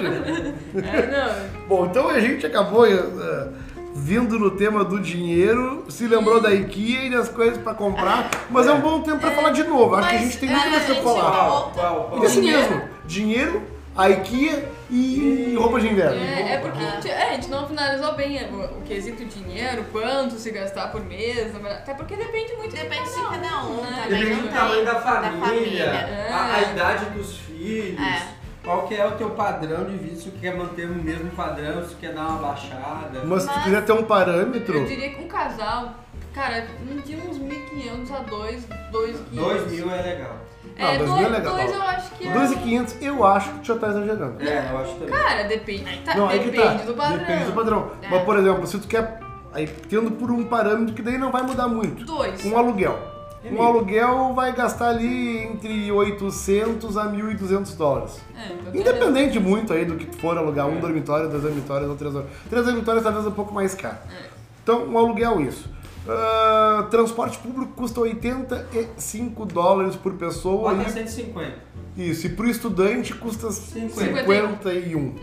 [0.75, 1.07] É,
[1.55, 1.67] não.
[1.69, 3.47] Bom, então a gente acabou eh,
[3.95, 8.67] vindo no tema do dinheiro, se lembrou da IKEA e das coisas pra comprar, mas
[8.67, 9.95] é um bom tempo pra falar de novo.
[9.95, 11.21] Acho que a gente tem é, muito mais a pra falar.
[11.31, 12.23] Qual, qual, qual?
[12.25, 12.59] Esse Dinheiro.
[12.59, 13.61] mesmo, dinheiro,
[13.97, 16.21] a IKEA e roupa de inverno.
[16.21, 19.83] É, é porque a gente, é, a gente não finalizou bem o, o quesito dinheiro,
[19.91, 24.01] quanto se gastar por mês, até porque depende muito Depende de cada cada um, né?
[24.03, 24.19] também.
[24.19, 24.57] Depende não do tem.
[24.57, 26.27] tamanho da Da família, família.
[26.31, 26.71] A, a É.
[26.71, 28.21] idade dos filhos, É.
[28.63, 31.83] qual que é o teu padrão de vida, se tu quer manter o mesmo padrão,
[31.83, 33.23] se tu quer dar uma baixada.
[33.25, 35.95] Mas se tu quiser ter um Eu parâmetro, diria que um casal,
[36.37, 36.67] cara,
[37.05, 39.17] de uns 1.500 a 2, 2.500.
[39.33, 40.35] 2 mil é legal.
[40.77, 41.55] Não, É, 2.000 dois, é legal.
[41.55, 42.33] dois eu acho que é.
[42.33, 44.43] 2.500 eu acho que já tá exagerando.
[44.43, 45.09] É, eu acho também.
[45.09, 46.01] Cara, depende.
[46.05, 46.83] Tá, Não, que depende tá.
[46.85, 47.17] do padrão.
[47.17, 47.91] Depende do padrão.
[48.03, 48.07] É.
[48.09, 49.19] Mas, por exemplo, se tu quer.
[49.53, 52.05] Aí, tendo por um parâmetro que daí não vai mudar muito.
[52.05, 52.45] Dois.
[52.45, 52.99] Um aluguel.
[53.43, 58.19] É Um aluguel vai gastar ali entre 800 a 1.200 dólares.
[58.35, 60.81] É, Independente muito aí do que tu for alugar, um É.
[60.81, 62.49] dormitório, dois dormitórios ou três dormitórios.
[62.49, 63.97] Três dormitórios talvez um pouco mais caro.
[64.11, 64.25] É.
[64.61, 65.69] Então, um aluguel isso.
[66.09, 70.73] Ah, transporte público custa 85 dólares por pessoa.
[70.73, 71.67] Bota e- 150.
[71.97, 74.23] Isso, e pro estudante custa 50.
[74.25, 75.15] 51,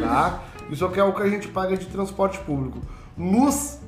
[0.00, 0.42] tá?
[0.70, 2.78] Isso é o que é o que a gente paga de transporte público.
[3.18, 3.78] Luz,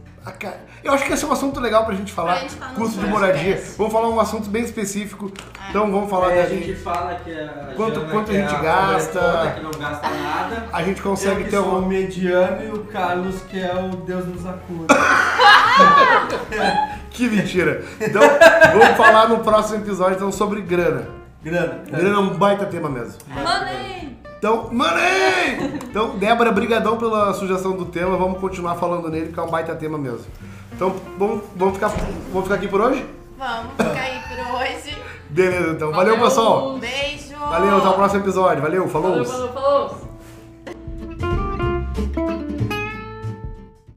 [0.82, 3.06] eu acho que esse é um assunto legal pra gente falar, Pra gente custo de
[3.06, 3.62] moradia.
[3.76, 5.30] Vamos falar um assunto bem específico,
[5.68, 8.40] então vamos falar É, da a gente fala que a Quanto- Jana, quanto que a
[8.40, 9.20] é gente gasta.
[9.20, 10.66] pobretona, que não gasta nada.
[10.72, 11.86] A gente Eu consegue que ter um...
[11.86, 14.94] mediano e o Carlos que é o Deus nos acuda.
[17.10, 17.84] Que mentira!
[18.00, 18.22] Então,
[18.72, 21.06] vamos falar no próximo episódio então, sobre grana.
[21.42, 21.82] Grana.
[21.88, 23.14] Grana é um baita tema mesmo.
[23.28, 24.13] Money!
[24.44, 25.80] Então, money!
[25.88, 28.14] Então, Débora, brigadão pela sugestão do tema.
[28.18, 30.26] Vamos continuar falando nele, que é um baita tema mesmo.
[30.70, 31.88] Então, vamos, vamos, ficar,
[32.28, 33.06] vamos ficar aqui por hoje?
[33.38, 34.98] Vamos ficar aí por hoje.
[35.30, 35.92] Beleza, então.
[35.92, 36.74] Valeu, pessoal.
[36.74, 37.34] Um beijo!
[37.38, 38.62] Valeu, até o próximo episódio.
[38.62, 39.24] Valeu, falou.
[39.24, 40.13] Falou, falou, falou.